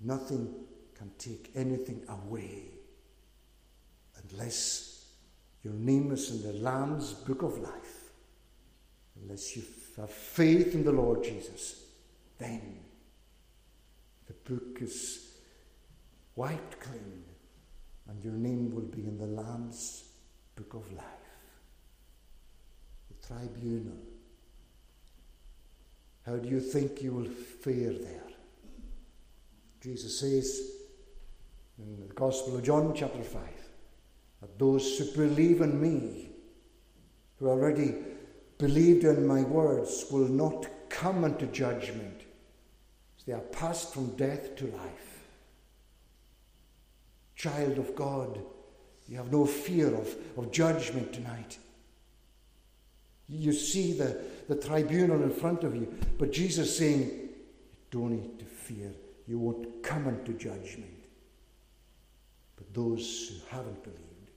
Nothing 0.02 0.52
can 0.94 1.10
take 1.18 1.50
anything 1.54 2.04
away 2.08 2.64
unless 4.30 5.06
your 5.62 5.74
name 5.74 6.10
is 6.12 6.30
in 6.30 6.42
the 6.42 6.58
Lamb's 6.58 7.12
book 7.12 7.42
of 7.42 7.58
life. 7.58 8.10
Unless 9.20 9.56
you 9.56 9.62
have 9.96 10.10
faith 10.10 10.74
in 10.74 10.84
the 10.84 10.92
Lord 10.92 11.22
Jesus, 11.22 11.84
then 12.38 12.80
the 14.26 14.32
book 14.32 14.78
is 14.80 15.36
wiped 16.34 16.80
clean 16.80 17.22
and 18.08 18.24
your 18.24 18.32
name 18.32 18.74
will 18.74 18.82
be 18.82 19.04
in 19.04 19.18
the 19.18 19.26
Lamb's 19.26 20.04
book 20.56 20.74
of 20.74 20.92
life. 20.92 21.04
The 23.08 23.26
tribunal. 23.26 23.98
How 26.26 26.36
do 26.36 26.48
you 26.48 26.60
think 26.60 27.02
you 27.02 27.12
will 27.12 27.30
fare 27.30 27.92
there? 27.92 28.31
Jesus 29.82 30.20
says 30.20 30.70
in 31.76 32.06
the 32.06 32.14
Gospel 32.14 32.56
of 32.56 32.62
John, 32.62 32.92
chapter 32.94 33.22
5, 33.22 33.42
that 34.40 34.58
those 34.58 34.96
who 34.96 35.04
believe 35.06 35.60
in 35.60 35.80
me, 35.80 36.30
who 37.38 37.48
already 37.48 37.96
believed 38.58 39.02
in 39.02 39.26
my 39.26 39.42
words, 39.42 40.06
will 40.12 40.28
not 40.28 40.66
come 40.88 41.24
into 41.24 41.46
judgment. 41.46 42.20
They 43.26 43.32
are 43.32 43.40
passed 43.40 43.92
from 43.92 44.14
death 44.14 44.54
to 44.56 44.66
life. 44.66 45.26
Child 47.34 47.78
of 47.78 47.96
God, 47.96 48.40
you 49.08 49.16
have 49.16 49.32
no 49.32 49.46
fear 49.46 49.92
of, 49.92 50.14
of 50.36 50.52
judgment 50.52 51.12
tonight. 51.12 51.58
You 53.28 53.52
see 53.52 53.94
the, 53.94 54.20
the 54.48 54.54
tribunal 54.54 55.24
in 55.24 55.30
front 55.32 55.64
of 55.64 55.74
you, 55.74 55.92
but 56.18 56.30
Jesus 56.30 56.78
saying, 56.78 57.30
don't 57.90 58.12
need 58.12 58.38
to 58.38 58.44
fear 58.44 58.92
you 59.26 59.38
won't 59.38 59.82
come 59.82 60.08
into 60.08 60.32
judgment. 60.32 61.04
But 62.56 62.72
those 62.74 63.28
who 63.28 63.56
haven't 63.56 63.82
believed, 63.82 64.30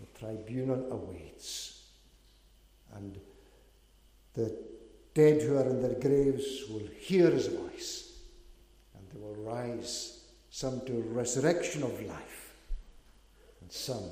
the 0.00 0.18
tribunal 0.18 0.92
awaits. 0.92 1.84
And 2.94 3.18
the 4.34 4.56
dead 5.14 5.42
who 5.42 5.56
are 5.56 5.68
in 5.68 5.80
their 5.80 5.98
graves 5.98 6.64
will 6.68 6.88
hear 6.98 7.30
his 7.30 7.48
voice 7.48 8.12
and 8.94 9.04
they 9.10 9.18
will 9.18 9.34
rise, 9.34 10.24
some 10.50 10.80
to 10.86 10.92
resurrection 11.08 11.82
of 11.82 12.02
life 12.02 12.54
and 13.60 13.70
some 13.70 14.10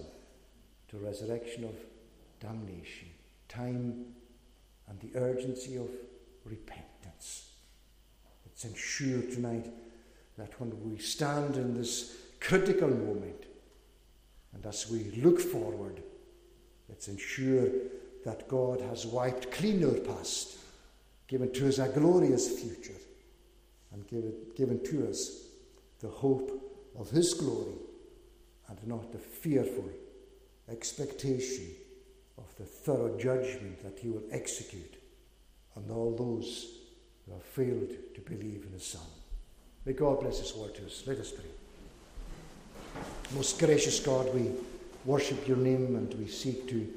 to 0.89 0.99
resurrection 0.99 1.65
of 1.65 1.75
damnation. 2.41 3.09
Time 3.49 4.07
and 4.89 5.01
the 5.01 5.19
urgency 5.19 5.77
of 5.77 5.89
repentance. 6.45 6.88
Let's 8.59 8.75
ensure 8.75 9.23
tonight 9.23 9.73
that 10.37 10.61
when 10.61 10.73
we 10.83 10.99
stand 10.99 11.55
in 11.55 11.75
this 11.75 12.17
critical 12.41 12.89
moment 12.89 13.45
and 14.53 14.67
as 14.67 14.91
we 14.91 15.13
look 15.23 15.39
forward, 15.39 16.03
let's 16.89 17.07
ensure 17.07 17.69
that 18.25 18.49
God 18.49 18.81
has 18.81 19.07
wiped 19.07 19.53
clean 19.53 19.85
our 19.85 20.01
past, 20.01 20.59
given 21.29 21.53
to 21.53 21.69
us 21.69 21.79
a 21.79 21.87
glorious 21.87 22.61
future, 22.61 22.99
and 23.93 24.05
given, 24.09 24.35
given 24.57 24.83
to 24.87 25.09
us 25.09 25.45
the 26.01 26.09
hope 26.09 26.51
of 26.99 27.11
His 27.11 27.35
glory 27.35 27.79
and 28.67 28.89
not 28.89 29.13
the 29.13 29.19
fearful 29.19 29.89
expectation 30.69 31.67
of 32.37 32.57
the 32.57 32.65
thorough 32.65 33.17
judgment 33.21 33.85
that 33.85 34.01
He 34.01 34.09
will 34.09 34.25
execute 34.33 34.97
on 35.77 35.89
all 35.93 36.17
those 36.17 36.78
who 37.29 37.35
have 37.35 37.45
failed 37.45 37.91
to 38.15 38.21
believe 38.23 38.65
in 38.67 38.73
His 38.73 38.85
Son. 38.85 39.03
May 39.85 39.93
God 39.93 40.21
bless 40.21 40.41
His 40.41 40.55
word 40.55 40.75
to 40.77 40.87
us. 40.87 41.03
Let 41.07 41.19
us 41.19 41.33
pray. 41.33 41.45
Most 43.35 43.59
gracious 43.59 44.01
God, 44.01 44.33
we 44.35 44.51
worship 45.05 45.47
your 45.47 45.59
name 45.59 45.97
and 45.97 46.13
we 46.15 46.27
seek 46.27 46.69
to 46.69 46.89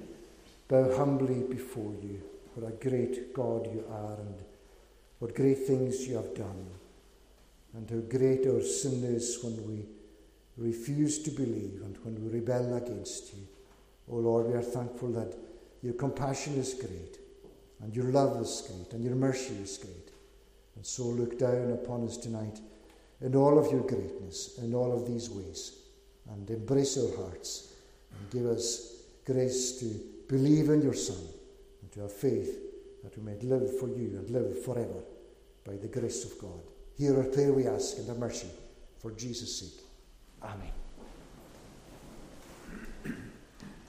bow 0.67 0.95
humbly 0.95 1.43
before 1.49 1.93
you. 2.01 2.21
What 2.55 2.69
a 2.69 2.89
great 2.89 3.33
God 3.33 3.65
you 3.65 3.83
are 3.89 4.15
and 4.19 4.35
what 5.19 5.35
great 5.35 5.65
things 5.65 6.07
you 6.07 6.15
have 6.15 6.35
done. 6.35 6.67
And 7.73 7.89
how 7.89 8.17
great 8.17 8.45
our 8.47 8.61
sin 8.61 9.03
is 9.03 9.39
when 9.41 9.65
we 9.65 9.85
refuse 10.57 11.19
to 11.23 11.31
believe 11.31 11.81
and 11.83 11.97
when 12.03 12.21
we 12.21 12.39
rebel 12.39 12.75
against 12.75 13.33
you. 13.33 13.47
O 14.09 14.15
oh 14.15 14.19
Lord, 14.19 14.47
we 14.47 14.53
are 14.53 14.61
thankful 14.61 15.09
that 15.13 15.33
your 15.81 15.93
compassion 15.93 16.55
is 16.55 16.73
great 16.73 17.17
and 17.81 17.95
your 17.95 18.05
love 18.05 18.41
is 18.41 18.63
great 18.67 18.93
and 18.93 19.03
your 19.03 19.15
mercy 19.15 19.55
is 19.55 19.77
great. 19.77 20.10
And 20.75 20.85
so 20.85 21.03
look 21.03 21.37
down 21.37 21.71
upon 21.71 22.05
us 22.05 22.17
tonight 22.17 22.59
in 23.21 23.35
all 23.35 23.59
of 23.59 23.71
your 23.71 23.81
greatness, 23.81 24.57
in 24.57 24.73
all 24.73 24.91
of 24.91 25.07
these 25.07 25.29
ways, 25.29 25.77
and 26.31 26.49
embrace 26.49 26.97
our 26.97 27.15
hearts 27.23 27.73
and 28.17 28.31
give 28.31 28.45
us 28.45 29.03
grace 29.25 29.79
to 29.79 29.99
believe 30.27 30.69
in 30.69 30.81
your 30.81 30.93
Son 30.93 31.23
and 31.81 31.91
to 31.91 32.01
have 32.01 32.13
faith 32.13 32.57
that 33.03 33.17
we 33.17 33.23
may 33.23 33.37
live 33.41 33.79
for 33.79 33.89
you 33.89 34.17
and 34.17 34.29
live 34.29 34.63
forever 34.63 35.03
by 35.65 35.75
the 35.75 35.87
grace 35.87 36.23
of 36.25 36.39
God. 36.39 36.61
Hear 36.97 37.17
our 37.17 37.23
prayer, 37.23 37.53
we 37.53 37.67
ask, 37.67 37.97
and 37.97 38.07
have 38.07 38.17
mercy 38.17 38.47
for 38.99 39.11
Jesus' 39.11 39.59
sake. 39.59 39.85
Amen. 40.43 40.80